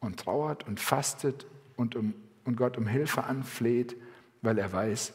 und 0.00 0.18
trauert 0.18 0.66
und 0.66 0.80
fastet 0.80 1.46
und, 1.76 1.94
um, 1.94 2.14
und 2.46 2.56
Gott 2.56 2.78
um 2.78 2.86
Hilfe 2.86 3.24
anfleht, 3.24 3.96
weil 4.40 4.56
er 4.56 4.72
weiß, 4.72 5.12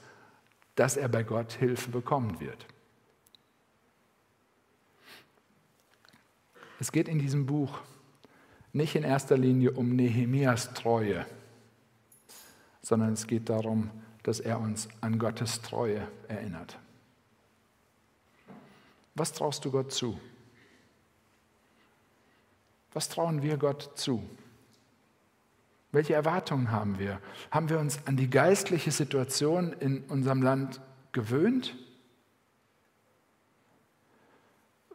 dass 0.76 0.96
er 0.96 1.08
bei 1.08 1.24
Gott 1.24 1.54
Hilfe 1.54 1.90
bekommen 1.90 2.40
wird. 2.40 2.68
Es 6.80 6.92
geht 6.92 7.08
in 7.08 7.20
diesem 7.20 7.46
Buch 7.46 7.80
nicht 8.74 8.96
in 8.96 9.04
erster 9.04 9.38
Linie 9.38 9.72
um 9.72 9.96
Nehemias 9.96 10.74
Treue, 10.74 11.26
sondern 12.82 13.14
es 13.14 13.26
geht 13.28 13.50
darum, 13.50 13.90
dass 14.24 14.40
er 14.40 14.60
uns 14.60 14.90
an 15.02 15.18
Gottes 15.18 15.62
Treue 15.62 16.08
erinnert. 16.28 16.78
Was 19.14 19.32
traust 19.32 19.64
du 19.64 19.72
Gott 19.72 19.94
zu? 19.94 20.20
Was 22.92 23.08
trauen 23.08 23.42
wir 23.42 23.58
Gott 23.58 23.92
zu? 23.96 24.24
Welche 25.94 26.14
Erwartungen 26.14 26.72
haben 26.72 27.00
wir? 27.00 27.22
Haben 27.52 27.70
wir 27.70 27.80
uns 27.80 28.06
an 28.06 28.18
die 28.18 28.30
geistliche 28.30 28.92
Situation 28.92 29.72
in 29.72 30.04
unserem 30.10 30.42
Land 30.42 30.82
gewöhnt? 31.14 31.76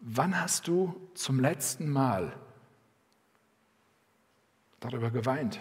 Wann 0.00 0.40
hast 0.40 0.66
du 0.66 0.98
zum 1.14 1.40
letzten 1.40 1.90
Mal 1.90 2.32
darüber 4.80 5.10
geweint 5.10 5.60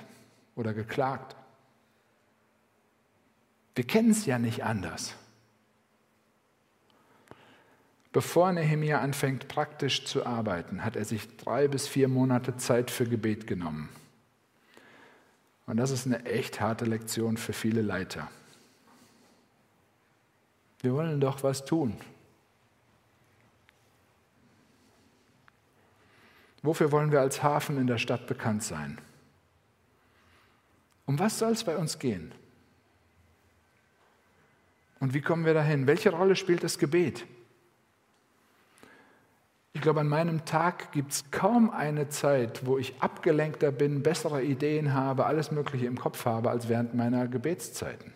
oder 0.56 0.74
geklagt? 0.74 1.36
Wir 3.76 3.86
kennen 3.86 4.12
es 4.12 4.26
ja 4.26 4.40
nicht 4.40 4.64
anders. 4.64 5.16
Bevor 8.12 8.52
Nehemiah 8.52 9.02
anfängt, 9.02 9.48
praktisch 9.48 10.06
zu 10.06 10.26
arbeiten, 10.26 10.84
hat 10.84 10.96
er 10.96 11.06
sich 11.06 11.38
drei 11.38 11.68
bis 11.68 11.88
vier 11.88 12.08
Monate 12.08 12.58
Zeit 12.58 12.90
für 12.90 13.06
Gebet 13.06 13.46
genommen. 13.46 13.90
Und 15.68 15.78
das 15.78 15.92
ist 15.92 16.08
eine 16.08 16.26
echt 16.26 16.60
harte 16.60 16.86
Lektion 16.86 17.38
für 17.38 17.54
viele 17.54 17.82
Leiter. 17.82 18.30
Wir 20.82 20.94
wollen 20.94 21.20
doch 21.20 21.44
was 21.44 21.66
tun. 21.66 21.96
Wofür 26.62 26.92
wollen 26.92 27.12
wir 27.12 27.22
als 27.22 27.42
Hafen 27.42 27.78
in 27.78 27.88
der 27.88 27.98
Stadt 27.98 28.28
bekannt 28.28 28.64
sein? 28.64 29.00
Um 31.06 31.18
was 31.18 31.40
soll 31.40 31.54
es 31.54 31.64
bei 31.64 31.78
uns 31.78 32.00
gehen? 32.00 32.32
Und 35.00 35.14
wie 35.14 35.22
kommen 35.22 35.46
wir 35.46 35.54
dahin? 35.54 35.88
Welche 35.88 36.12
Rolle 36.12 36.36
spielt 36.36 36.64
das 36.64 36.78
Gebet? 36.78 37.26
Ich 39.74 39.82
glaube, 39.82 40.02
an 40.02 40.10
meinem 40.10 40.44
Tag 40.46 40.92
gibt 40.92 41.12
es 41.14 41.32
kaum 41.32 41.70
eine 41.70 42.10
Zeit, 42.10 42.66
wo 42.66 42.78
ich 42.78 43.02
abgelenkter 43.02 43.72
bin, 43.72 44.04
bessere 44.04 44.44
Ideen 44.44 44.94
habe, 44.94 45.26
alles 45.26 45.52
Mögliche 45.52 45.86
im 45.86 45.98
Kopf 45.98 46.26
habe, 46.26 46.50
als 46.50 46.68
während 46.68 46.96
meiner 46.96 47.28
Gebetszeiten. 47.28 48.14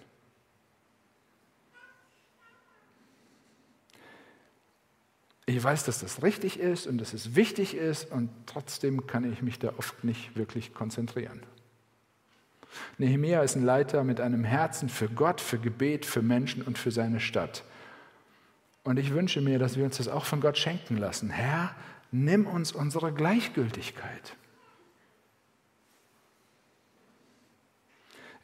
Ich 5.45 5.61
weiß, 5.61 5.83
dass 5.83 5.99
das 5.99 6.23
richtig 6.23 6.59
ist 6.59 6.87
und 6.87 6.99
dass 6.99 7.13
es 7.13 7.35
wichtig 7.35 7.75
ist 7.75 8.11
und 8.11 8.29
trotzdem 8.45 9.07
kann 9.07 9.29
ich 9.29 9.41
mich 9.41 9.59
da 9.59 9.73
oft 9.77 10.03
nicht 10.03 10.37
wirklich 10.37 10.73
konzentrieren. 10.73 11.41
Nehemia 12.97 13.41
ist 13.41 13.55
ein 13.55 13.65
Leiter 13.65 14.03
mit 14.03 14.19
einem 14.21 14.45
Herzen 14.45 14.89
für 14.89 15.09
Gott, 15.09 15.41
für 15.41 15.59
Gebet, 15.59 16.05
für 16.05 16.21
Menschen 16.21 16.63
und 16.63 16.77
für 16.77 16.91
seine 16.91 17.19
Stadt. 17.19 17.63
Und 18.83 18.97
ich 18.97 19.13
wünsche 19.13 19.41
mir, 19.41 19.59
dass 19.59 19.77
wir 19.77 19.85
uns 19.85 19.97
das 19.97 20.07
auch 20.07 20.25
von 20.25 20.41
Gott 20.41 20.57
schenken 20.57 20.97
lassen. 20.97 21.29
Herr, 21.29 21.75
nimm 22.11 22.45
uns 22.45 22.71
unsere 22.71 23.13
Gleichgültigkeit. 23.13 24.35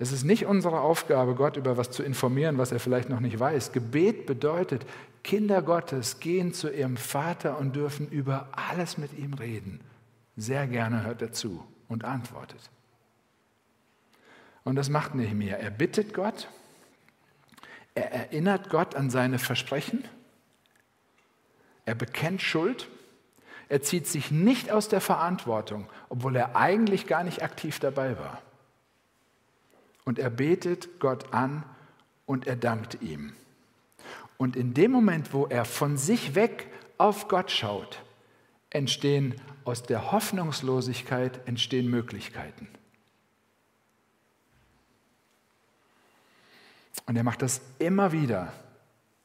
Es 0.01 0.13
ist 0.13 0.23
nicht 0.23 0.45
unsere 0.45 0.79
Aufgabe, 0.79 1.35
Gott 1.35 1.57
über 1.57 1.75
was 1.75 1.91
zu 1.91 2.03
informieren, 2.03 2.57
was 2.57 2.71
er 2.71 2.79
vielleicht 2.79 3.09
noch 3.09 3.19
nicht 3.19 3.37
weiß. 3.37 3.73
Gebet 3.73 4.25
bedeutet, 4.25 4.85
Kinder 5.23 5.61
Gottes 5.61 6.19
gehen 6.19 6.53
zu 6.53 6.69
ihrem 6.69 6.97
Vater 6.97 7.57
und 7.57 7.75
dürfen 7.75 8.09
über 8.09 8.49
alles 8.51 8.97
mit 8.97 9.17
ihm 9.17 9.33
reden. 9.33 9.81
Sehr 10.37 10.67
gerne 10.67 11.03
hört 11.03 11.21
er 11.21 11.31
zu 11.31 11.63
und 11.87 12.05
antwortet. 12.05 12.69
Und 14.63 14.75
das 14.75 14.89
macht 14.89 15.15
Nehemiah. 15.15 15.57
Er 15.57 15.71
bittet 15.71 16.13
Gott, 16.13 16.47
er 17.95 18.11
erinnert 18.11 18.69
Gott 18.69 18.95
an 18.95 19.09
seine 19.09 19.39
Versprechen, 19.39 20.03
er 21.85 21.95
bekennt 21.95 22.41
Schuld, 22.41 22.87
er 23.67 23.81
zieht 23.81 24.07
sich 24.07 24.31
nicht 24.31 24.71
aus 24.71 24.89
der 24.89 25.01
Verantwortung, 25.01 25.87
obwohl 26.07 26.35
er 26.35 26.55
eigentlich 26.55 27.07
gar 27.07 27.23
nicht 27.23 27.43
aktiv 27.43 27.79
dabei 27.79 28.17
war 28.17 28.41
und 30.09 30.17
er 30.17 30.31
betet 30.31 30.99
Gott 30.99 31.35
an 31.35 31.63
und 32.25 32.47
er 32.47 32.55
dankt 32.55 32.99
ihm. 33.03 33.33
Und 34.39 34.55
in 34.55 34.73
dem 34.73 34.91
Moment, 34.91 35.33
wo 35.33 35.47
er 35.47 35.65
von 35.65 35.97
sich 35.97 36.33
weg 36.33 36.67
auf 36.97 37.27
Gott 37.27 37.51
schaut, 37.51 38.01
entstehen 38.69 39.35
aus 39.65 39.83
der 39.83 40.13
Hoffnungslosigkeit 40.13 41.45
entstehen 41.45 41.89
Möglichkeiten. 41.89 42.69
Und 47.05 47.17
er 47.17 47.23
macht 47.23 47.41
das 47.41 47.59
immer 47.79 48.13
wieder. 48.13 48.53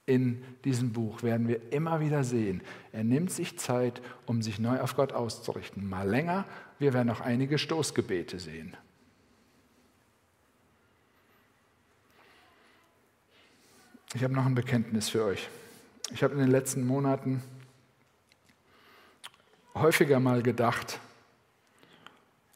In 0.04 0.42
diesem 0.64 0.92
Buch 0.92 1.22
werden 1.22 1.46
wir 1.46 1.72
immer 1.72 2.00
wieder 2.00 2.24
sehen. 2.24 2.60
Er 2.90 3.04
nimmt 3.04 3.30
sich 3.30 3.56
Zeit, 3.56 4.02
um 4.26 4.42
sich 4.42 4.58
neu 4.58 4.80
auf 4.80 4.96
Gott 4.96 5.12
auszurichten. 5.12 5.88
Mal 5.88 6.08
länger, 6.08 6.44
wir 6.80 6.92
werden 6.92 7.10
auch 7.10 7.20
einige 7.20 7.56
Stoßgebete 7.56 8.40
sehen. 8.40 8.76
Ich 14.14 14.22
habe 14.22 14.32
noch 14.32 14.46
ein 14.46 14.54
Bekenntnis 14.54 15.08
für 15.08 15.24
euch. 15.24 15.48
Ich 16.12 16.22
habe 16.22 16.34
in 16.34 16.38
den 16.38 16.50
letzten 16.50 16.86
Monaten 16.86 17.42
häufiger 19.74 20.20
mal 20.20 20.40
gedacht, 20.40 21.00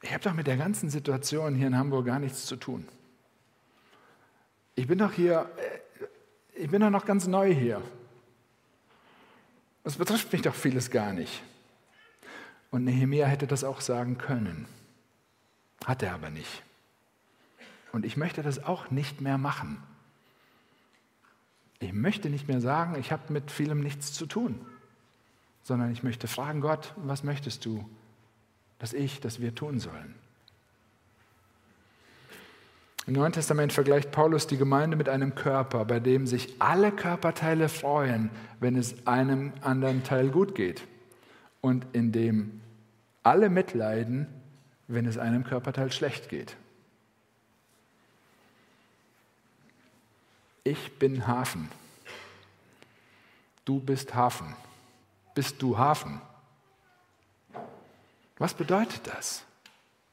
ich 0.01 0.13
habe 0.13 0.23
doch 0.23 0.33
mit 0.33 0.47
der 0.47 0.55
ganzen 0.55 0.89
Situation 0.89 1.55
hier 1.55 1.67
in 1.67 1.77
Hamburg 1.77 2.05
gar 2.05 2.19
nichts 2.19 2.45
zu 2.45 2.55
tun. 2.55 2.87
Ich 4.75 4.87
bin 4.87 4.99
doch 4.99 5.11
hier, 5.11 5.51
äh, 5.57 6.61
ich 6.63 6.71
bin 6.71 6.79
doch 6.79 6.89
noch 6.89 7.05
ganz 7.05 7.27
neu 7.27 7.53
hier. 7.53 7.81
Es 9.83 9.97
betrifft 9.97 10.31
mich 10.31 10.41
doch 10.41 10.55
vieles 10.55 10.89
gar 10.89 11.11
nicht. 11.11 11.43
Und 12.71 12.85
Nehemiah 12.85 13.27
hätte 13.27 13.47
das 13.47 13.65
auch 13.65 13.81
sagen 13.81 14.17
können. 14.17 14.65
Hat 15.83 16.03
er 16.03 16.13
aber 16.13 16.29
nicht. 16.29 16.63
Und 17.91 18.05
ich 18.05 18.15
möchte 18.15 18.43
das 18.43 18.63
auch 18.63 18.91
nicht 18.91 19.19
mehr 19.19 19.37
machen. 19.37 19.83
Ich 21.79 21.93
möchte 21.93 22.29
nicht 22.29 22.47
mehr 22.47 22.61
sagen, 22.61 22.95
ich 22.99 23.11
habe 23.11 23.31
mit 23.31 23.51
vielem 23.51 23.79
nichts 23.81 24.11
zu 24.13 24.25
tun, 24.25 24.59
sondern 25.63 25.91
ich 25.91 26.03
möchte 26.03 26.27
fragen, 26.27 26.61
Gott, 26.61 26.93
was 26.97 27.23
möchtest 27.23 27.65
du, 27.65 27.87
dass 28.79 28.93
ich, 28.93 29.21
dass 29.21 29.39
wir 29.39 29.55
tun 29.55 29.79
sollen? 29.79 30.15
Im 33.07 33.13
Neuen 33.13 33.31
Testament 33.31 33.73
vergleicht 33.73 34.11
Paulus 34.11 34.45
die 34.45 34.57
Gemeinde 34.57 34.95
mit 34.95 35.09
einem 35.09 35.33
Körper, 35.33 35.83
bei 35.85 35.99
dem 35.99 36.27
sich 36.27 36.53
alle 36.59 36.91
Körperteile 36.91 37.69
freuen, 37.69 38.29
wenn 38.59 38.75
es 38.75 39.07
einem 39.07 39.53
anderen 39.61 40.03
Teil 40.03 40.29
gut 40.29 40.53
geht 40.53 40.85
und 41.61 41.87
in 41.93 42.11
dem 42.11 42.61
alle 43.23 43.49
mitleiden, 43.49 44.27
wenn 44.87 45.05
es 45.05 45.17
einem 45.17 45.43
Körperteil 45.43 45.91
schlecht 45.91 46.29
geht. 46.29 46.55
Ich 50.69 50.99
bin 50.99 51.25
Hafen. 51.25 51.67
Du 53.65 53.79
bist 53.79 54.13
Hafen. 54.13 54.55
Bist 55.33 55.59
du 55.63 55.79
Hafen? 55.79 56.21
Was 58.37 58.53
bedeutet 58.53 59.01
das? 59.07 59.43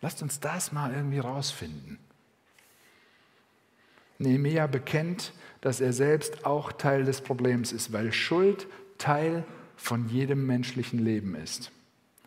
Lasst 0.00 0.22
uns 0.22 0.40
das 0.40 0.72
mal 0.72 0.94
irgendwie 0.94 1.18
rausfinden. 1.18 1.98
Nehemiah 4.16 4.66
bekennt, 4.66 5.34
dass 5.60 5.82
er 5.82 5.92
selbst 5.92 6.46
auch 6.46 6.72
Teil 6.72 7.04
des 7.04 7.20
Problems 7.20 7.70
ist, 7.70 7.92
weil 7.92 8.10
Schuld 8.10 8.66
Teil 8.96 9.44
von 9.76 10.08
jedem 10.08 10.46
menschlichen 10.46 11.00
Leben 11.00 11.34
ist. 11.34 11.70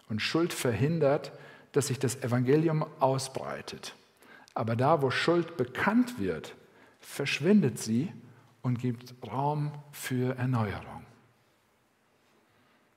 Und 0.08 0.22
Schuld 0.22 0.54
verhindert, 0.54 1.32
dass 1.72 1.88
sich 1.88 1.98
das 1.98 2.18
Evangelium 2.18 2.86
ausbreitet. 3.00 3.96
Aber 4.54 4.76
da, 4.76 5.02
wo 5.02 5.10
Schuld 5.10 5.58
bekannt 5.58 6.20
wird, 6.20 6.54
verschwindet 7.00 7.80
sie 7.80 8.12
und 8.62 8.80
gibt 8.80 9.16
Raum 9.26 9.72
für 9.92 10.38
Erneuerung. 10.38 11.06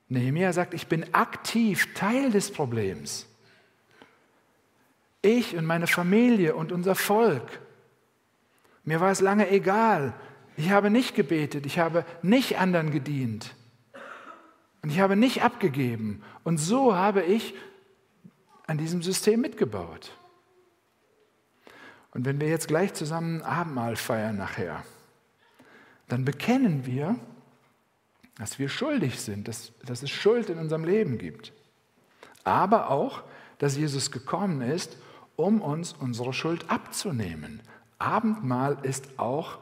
Nehemiah 0.09 0.53
sagt, 0.53 0.75
ich 0.75 0.89
bin 0.89 1.15
aktiv 1.15 1.95
Teil 1.95 2.31
des 2.31 2.53
Problems. 2.53 3.27
Ich 5.23 5.57
und 5.57 5.65
meine 5.65 5.87
Familie 5.87 6.55
und 6.55 6.73
unser 6.73 6.95
Volk. 6.95 7.61
Mir 8.85 9.01
war 9.01 9.11
es 9.11 9.21
lange 9.21 9.49
egal. 9.51 10.13
Ich 10.57 10.71
habe 10.71 10.91
nicht 10.91 11.15
gebetet, 11.15 11.65
ich 11.65 11.79
habe 11.79 12.05
nicht 12.21 12.59
anderen 12.59 12.91
gedient. 12.91 13.55
Und 14.83 14.91
ich 14.91 15.01
habe 15.01 15.17
nicht 15.17 15.43
abgegeben. 15.43 16.23
Und 16.43 16.59
so 16.59 16.95
habe 16.95 17.23
ich 17.23 17.55
an 18.67 18.79
diesem 18.79 19.03
System 19.03 19.41
mitgebaut. 19.41 20.13
Und 22.13 22.25
wenn 22.25 22.41
wir 22.41 22.49
jetzt 22.49 22.69
gleich 22.69 22.95
zusammen 22.95 23.43
Abendmahl 23.43 23.97
feiern 23.97 24.37
nachher, 24.37 24.85
dann 26.09 26.25
bekennen 26.25 26.85
wir, 26.87 27.19
dass 28.37 28.59
wir 28.59 28.69
schuldig 28.69 29.21
sind, 29.21 29.49
dass, 29.49 29.73
dass 29.85 30.03
es 30.03 30.11
Schuld 30.11 30.51
in 30.51 30.59
unserem 30.59 30.85
Leben 30.85 31.19
gibt. 31.19 31.53
Aber 32.45 32.91
auch, 32.91 33.23
dass 33.59 33.77
Jesus 33.77 34.11
gekommen 34.11 34.61
ist, 34.63 34.97
um 35.37 35.63
uns 35.63 35.93
unsere 35.93 36.33
Schuld 36.33 36.69
abzunehmen. 36.71 37.63
Abendmahl 37.99 38.79
ist 38.83 39.19
auch 39.19 39.59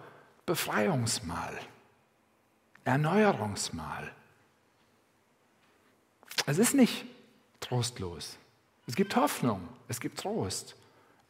Befreiungsmahl, 0.46 1.56
Erneuerungsmahl. 2.84 4.10
Es 6.46 6.58
ist 6.58 6.74
nicht 6.74 7.04
trostlos. 7.60 8.38
Es 8.86 8.96
gibt 8.96 9.14
Hoffnung, 9.14 9.68
es 9.88 10.00
gibt 10.00 10.18
Trost. 10.18 10.74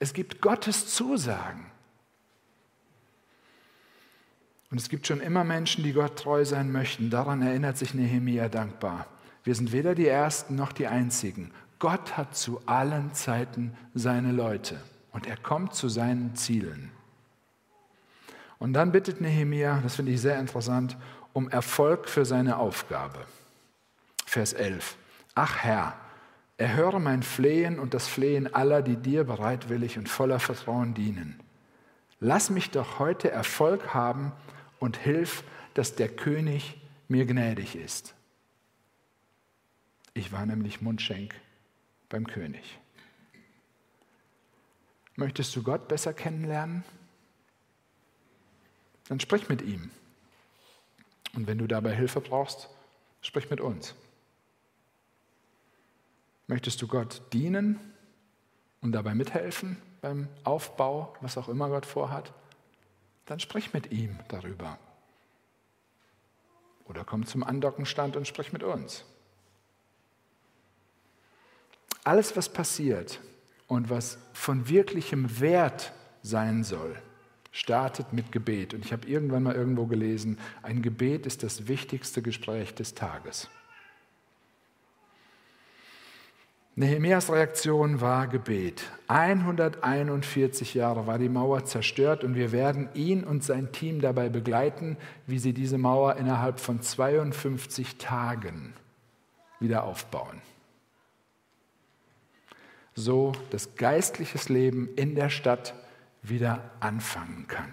Es 0.01 0.13
gibt 0.13 0.41
Gottes 0.41 0.93
Zusagen. 0.93 1.67
Und 4.71 4.81
es 4.81 4.89
gibt 4.89 5.07
schon 5.07 5.21
immer 5.21 5.45
Menschen, 5.45 5.85
die 5.85 5.93
Gott 5.93 6.19
treu 6.19 6.45
sein 6.45 6.73
möchten. 6.73 7.11
Daran 7.11 7.43
erinnert 7.43 7.77
sich 7.77 7.93
Nehemia 7.93 8.49
dankbar. 8.49 9.07
Wir 9.45 9.55
sind 9.55 9.73
weder 9.73 9.95
die 9.95 10.07
Ersten 10.07 10.57
noch 10.57 10.73
die 10.73 10.87
Einzigen. 10.87 11.53
Gott 11.79 12.17
hat 12.17 12.37
zu 12.37 12.61
allen 12.67 13.15
Zeiten 13.15 13.77
seine 13.95 14.33
Leute 14.33 14.81
und 15.13 15.27
er 15.27 15.37
kommt 15.37 15.75
zu 15.75 15.89
seinen 15.89 16.35
Zielen. 16.35 16.91
Und 18.59 18.75
dann 18.75 18.93
bittet 18.93 19.21
Nehemia, 19.21 19.81
das 19.83 19.97
finde 19.97 20.13
ich 20.13 20.21
sehr 20.21 20.39
interessant, 20.39 20.97
um 21.33 21.49
Erfolg 21.49 22.09
für 22.09 22.25
seine 22.25 22.59
Aufgabe. 22.59 23.19
Vers 24.27 24.53
11. 24.53 24.97
Ach 25.35 25.57
Herr, 25.57 25.95
Erhöre 26.61 27.01
mein 27.01 27.23
Flehen 27.23 27.79
und 27.79 27.95
das 27.95 28.07
Flehen 28.07 28.55
aller, 28.55 28.83
die 28.83 28.99
dir 28.99 29.25
bereitwillig 29.25 29.97
und 29.97 30.11
voller 30.11 30.39
Vertrauen 30.39 30.93
dienen. 30.93 31.41
Lass 32.21 32.51
mich 32.51 32.71
doch 32.71 32.99
heute 32.99 33.31
Erfolg 33.31 33.95
haben 33.95 34.33
und 34.79 34.99
hilf, 34.99 35.43
dass 35.73 35.95
der 35.95 36.11
König 36.11 36.79
mir 37.09 37.25
gnädig 37.25 37.77
ist. 37.77 38.15
Ich 40.13 40.33
war 40.33 40.45
nämlich 40.45 40.83
Mundschenk 40.83 41.35
beim 42.11 42.27
König. 42.27 42.79
Möchtest 45.17 45.57
du 45.57 45.63
Gott 45.63 45.89
besser 45.89 46.13
kennenlernen? 46.13 46.85
Dann 49.09 49.19
sprich 49.19 49.49
mit 49.49 49.63
ihm. 49.63 49.91
Und 51.33 51.47
wenn 51.47 51.57
du 51.57 51.67
dabei 51.67 51.97
Hilfe 51.97 52.21
brauchst, 52.21 52.69
sprich 53.23 53.49
mit 53.49 53.63
uns. 53.63 53.95
Möchtest 56.51 56.83
du 56.83 56.89
Gott 56.89 57.23
dienen 57.33 57.79
und 58.81 58.91
dabei 58.91 59.15
mithelfen 59.15 59.77
beim 60.01 60.27
Aufbau, 60.43 61.15
was 61.21 61.39
auch 61.39 61.49
immer 61.49 61.69
Gott 61.69 61.87
vorhat? 61.87 62.33
Dann 63.27 63.39
sprich 63.39 63.73
mit 63.73 63.93
ihm 63.93 64.19
darüber. 64.27 64.77
Oder 66.87 67.05
komm 67.05 67.25
zum 67.25 67.45
Andockenstand 67.45 68.17
und 68.17 68.27
sprich 68.27 68.53
mit 68.53 68.65
uns. 68.65 69.05
Alles, 72.03 72.37
was 72.37 72.53
passiert 72.53 73.21
und 73.69 73.89
was 73.89 74.19
von 74.33 74.69
wirklichem 74.69 75.39
Wert 75.39 75.93
sein 76.25 76.65
soll, 76.65 77.01
startet 77.53 78.13
mit 78.13 78.33
Gebet. 78.33 78.75
Und 78.75 78.85
ich 78.85 78.93
habe 78.93 79.07
irgendwann 79.07 79.45
mal 79.45 79.55
irgendwo 79.55 79.87
gelesen, 79.87 80.37
ein 80.65 80.83
Gebet 80.83 81.27
ist 81.27 81.45
das 81.45 81.69
wichtigste 81.69 82.23
Gespräch 82.23 82.75
des 82.75 82.97
Tages. 82.97 83.49
Nehemias 86.77 87.31
Reaktion 87.31 88.01
war 88.01 88.27
Gebet. 88.27 88.83
141 89.09 90.75
Jahre 90.75 91.07
war 91.07 91.19
die 91.19 91.29
Mauer 91.29 91.65
zerstört 91.65 92.25
und 92.25 92.35
wir 92.37 92.53
werden 92.53 92.89
ihn 92.95 93.25
und 93.25 93.45
sein 93.45 93.73
Team 93.73 94.01
dabei 94.01 94.29
begleiten, 94.29 94.97
wie 95.27 95.39
sie 95.39 95.53
diese 95.53 95.79
Mauer 95.79 96.17
innerhalb 96.17 96.61
von 96.61 96.81
52 96.81 97.99
Tagen 97.99 98.73
wieder 99.59 99.85
aufbauen 99.85 100.41
so 103.01 103.33
das 103.51 103.75
geistliche 103.77 104.39
Leben 104.53 104.89
in 104.97 105.15
der 105.15 105.31
Stadt 105.31 105.75
wieder 106.23 106.71
anfangen 106.81 107.47
kann. 107.49 107.73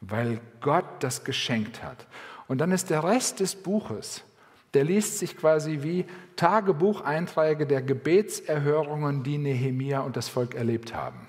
Weil 0.00 0.40
Gott 0.60 0.84
das 1.00 1.24
geschenkt 1.24 1.82
hat. 1.82 2.06
Und 2.46 2.58
dann 2.58 2.72
ist 2.72 2.90
der 2.90 3.02
Rest 3.02 3.40
des 3.40 3.56
Buches, 3.56 4.22
der 4.76 4.84
liest 4.84 5.18
sich 5.18 5.38
quasi 5.38 5.78
wie 5.80 6.04
Tagebucheinträge 6.36 7.66
der 7.66 7.80
Gebetserhörungen, 7.80 9.22
die 9.22 9.38
Nehemia 9.38 10.00
und 10.00 10.18
das 10.18 10.28
Volk 10.28 10.54
erlebt 10.54 10.94
haben. 10.94 11.26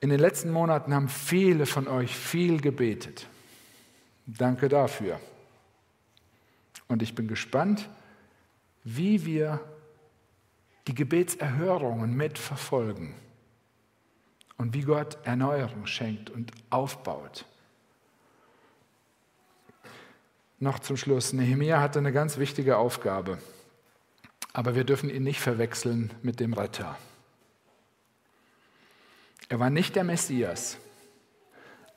In 0.00 0.08
den 0.08 0.18
letzten 0.18 0.50
Monaten 0.50 0.94
haben 0.94 1.10
viele 1.10 1.66
von 1.66 1.86
euch 1.86 2.16
viel 2.16 2.62
gebetet. 2.62 3.26
Danke 4.24 4.70
dafür. 4.70 5.20
Und 6.88 7.02
ich 7.02 7.14
bin 7.14 7.28
gespannt, 7.28 7.90
wie 8.84 9.26
wir 9.26 9.60
die 10.86 10.94
Gebetserhörungen 10.94 12.16
mitverfolgen 12.16 13.14
und 14.56 14.72
wie 14.72 14.80
Gott 14.80 15.18
Erneuerung 15.24 15.84
schenkt 15.84 16.30
und 16.30 16.52
aufbaut. 16.70 17.44
Noch 20.62 20.78
zum 20.78 20.96
Schluss, 20.96 21.32
Nehemia 21.32 21.80
hatte 21.80 21.98
eine 21.98 22.12
ganz 22.12 22.38
wichtige 22.38 22.76
Aufgabe, 22.76 23.38
aber 24.52 24.76
wir 24.76 24.84
dürfen 24.84 25.10
ihn 25.10 25.24
nicht 25.24 25.40
verwechseln 25.40 26.12
mit 26.22 26.38
dem 26.38 26.52
Retter. 26.52 26.96
Er 29.48 29.58
war 29.58 29.70
nicht 29.70 29.96
der 29.96 30.04
Messias, 30.04 30.78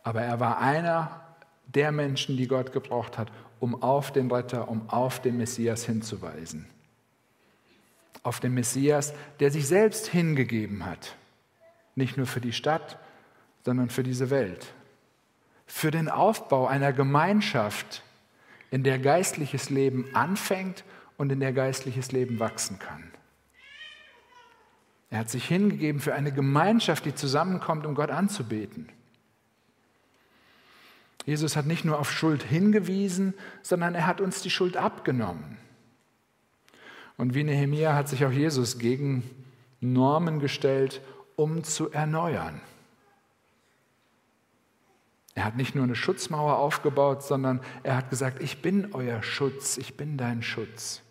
aber 0.01 0.23
er 0.23 0.39
war 0.39 0.57
einer 0.57 1.21
der 1.67 1.91
Menschen, 1.91 2.37
die 2.37 2.47
Gott 2.47 2.71
gebraucht 2.71 3.19
hat, 3.19 3.31
um 3.59 3.83
auf 3.83 4.11
den 4.11 4.31
Retter, 4.31 4.67
um 4.67 4.89
auf 4.89 5.21
den 5.21 5.37
Messias 5.37 5.85
hinzuweisen 5.85 6.67
auf 8.23 8.39
den 8.39 8.55
Messias, 8.55 9.13
der 9.39 9.51
sich 9.51 9.67
selbst 9.67 10.07
hingegeben 10.07 10.83
hat. 10.83 11.15
Nicht 11.93 12.17
nur 12.17 12.25
für 12.25 12.41
die 12.41 12.53
Stadt, 12.53 12.97
sondern 13.63 13.91
für 13.91 14.01
diese 14.01 14.31
Welt. 14.31 14.73
Für 15.67 15.91
den 15.91 16.09
Aufbau 16.09 16.65
einer 16.65 16.91
Gemeinschaft, 16.91 18.01
in 18.71 18.83
der 18.83 18.99
geistliches 18.99 19.69
Leben 19.69 20.05
anfängt 20.13 20.83
und 21.17 21.31
in 21.31 21.39
der 21.39 21.53
geistliches 21.53 22.11
Leben 22.11 22.39
wachsen 22.39 22.79
kann. 22.79 23.03
Er 25.09 25.19
hat 25.19 25.29
sich 25.29 25.45
hingegeben 25.45 26.01
für 26.01 26.13
eine 26.13 26.31
Gemeinschaft, 26.31 27.05
die 27.05 27.15
zusammenkommt, 27.15 27.85
um 27.85 27.95
Gott 27.95 28.09
anzubeten. 28.09 28.89
Jesus 31.25 31.55
hat 31.55 31.65
nicht 31.65 31.85
nur 31.85 31.99
auf 31.99 32.11
Schuld 32.11 32.43
hingewiesen, 32.43 33.33
sondern 33.61 33.95
er 33.95 34.05
hat 34.05 34.21
uns 34.21 34.41
die 34.41 34.49
Schuld 34.49 34.77
abgenommen. 34.77 35.57
Und 37.17 37.33
wie 37.33 37.43
Nehemia 37.43 37.95
hat 37.95 38.09
sich 38.09 38.25
auch 38.25 38.31
Jesus 38.31 38.77
gegen 38.77 39.23
Normen 39.79 40.39
gestellt, 40.39 41.01
um 41.35 41.63
zu 41.63 41.91
erneuern. 41.91 42.61
Er 45.35 45.45
hat 45.45 45.57
nicht 45.57 45.75
nur 45.75 45.83
eine 45.83 45.95
Schutzmauer 45.95 46.57
aufgebaut, 46.57 47.23
sondern 47.23 47.61
er 47.83 47.97
hat 47.97 48.09
gesagt, 48.09 48.41
ich 48.41 48.61
bin 48.61 48.93
euer 48.93 49.21
Schutz, 49.21 49.77
ich 49.77 49.95
bin 49.95 50.17
dein 50.17 50.41
Schutz. 50.41 51.01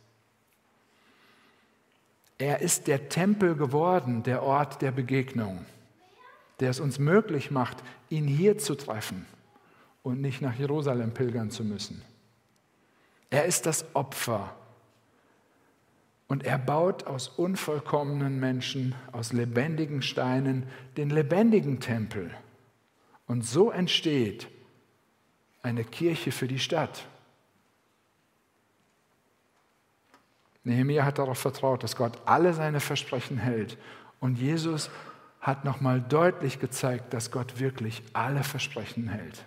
Er 2.38 2.60
ist 2.60 2.88
der 2.88 3.08
Tempel 3.08 3.54
geworden, 3.54 4.22
der 4.22 4.42
Ort 4.42 4.82
der 4.82 4.90
Begegnung, 4.90 5.64
der 6.58 6.70
es 6.70 6.80
uns 6.80 6.98
möglich 6.98 7.50
macht, 7.50 7.84
ihn 8.08 8.26
hier 8.26 8.58
zu 8.58 8.74
treffen 8.74 9.26
und 10.02 10.20
nicht 10.20 10.42
nach 10.42 10.54
Jerusalem 10.54 11.12
pilgern 11.12 11.50
zu 11.50 11.62
müssen. 11.62 12.02
Er 13.30 13.44
ist 13.44 13.66
das 13.66 13.84
Opfer, 13.94 14.54
und 16.26 16.44
er 16.44 16.58
baut 16.58 17.06
aus 17.06 17.28
unvollkommenen 17.28 18.40
Menschen, 18.40 18.94
aus 19.12 19.32
lebendigen 19.32 20.02
Steinen, 20.02 20.64
den 20.96 21.10
lebendigen 21.10 21.80
Tempel. 21.80 22.30
Und 23.26 23.44
so 23.44 23.70
entsteht 23.70 24.48
eine 25.62 25.84
Kirche 25.84 26.30
für 26.30 26.46
die 26.46 26.58
Stadt. 26.58 27.06
Nehemiah 30.62 31.04
hat 31.04 31.18
darauf 31.18 31.38
vertraut, 31.38 31.82
dass 31.82 31.96
Gott 31.96 32.18
alle 32.24 32.54
seine 32.54 32.80
Versprechen 32.80 33.38
hält. 33.38 33.78
Und 34.20 34.38
Jesus 34.38 34.90
hat 35.40 35.64
nochmal 35.64 36.00
deutlich 36.00 36.58
gezeigt, 36.58 37.12
dass 37.12 37.30
Gott 37.30 37.60
wirklich 37.60 38.02
alle 38.14 38.42
Versprechen 38.42 39.08
hält. 39.08 39.44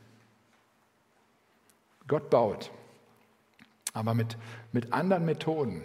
Gott 2.08 2.30
baut, 2.30 2.72
aber 3.94 4.14
mit, 4.14 4.38
mit 4.72 4.94
anderen 4.94 5.26
Methoden. 5.26 5.82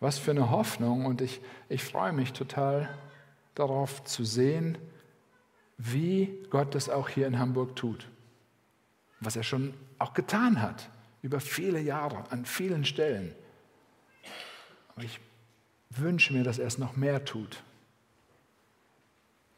Was 0.00 0.18
für 0.18 0.30
eine 0.30 0.50
Hoffnung 0.50 1.06
und 1.06 1.22
ich, 1.22 1.40
ich 1.68 1.82
freue 1.82 2.12
mich 2.12 2.32
total 2.32 2.88
darauf 3.54 4.04
zu 4.04 4.24
sehen, 4.24 4.78
wie 5.78 6.44
Gott 6.50 6.74
das 6.74 6.88
auch 6.88 7.08
hier 7.08 7.26
in 7.26 7.38
Hamburg 7.38 7.76
tut. 7.76 8.08
Was 9.20 9.36
er 9.36 9.44
schon 9.44 9.72
auch 9.98 10.12
getan 10.12 10.60
hat, 10.60 10.90
über 11.22 11.40
viele 11.40 11.80
Jahre, 11.80 12.30
an 12.30 12.44
vielen 12.44 12.84
Stellen. 12.84 13.34
Aber 14.94 15.04
ich 15.04 15.20
wünsche 15.90 16.32
mir, 16.32 16.44
dass 16.44 16.58
er 16.58 16.66
es 16.66 16.78
noch 16.78 16.96
mehr 16.96 17.24
tut. 17.24 17.62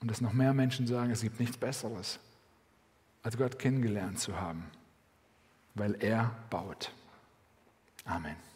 Und 0.01 0.11
dass 0.11 0.21
noch 0.21 0.33
mehr 0.33 0.55
Menschen 0.55 0.87
sagen, 0.87 1.11
es 1.11 1.23
gibt 1.23 1.41
nichts 1.41 1.57
Besseres, 1.57 2.21
als 3.23 3.37
Gott 3.37 3.59
kennengelernt 3.59 4.19
zu 4.19 4.41
haben, 4.41 4.65
weil 5.75 5.95
er 6.03 6.35
baut. 6.49 6.93
Amen. 8.05 8.50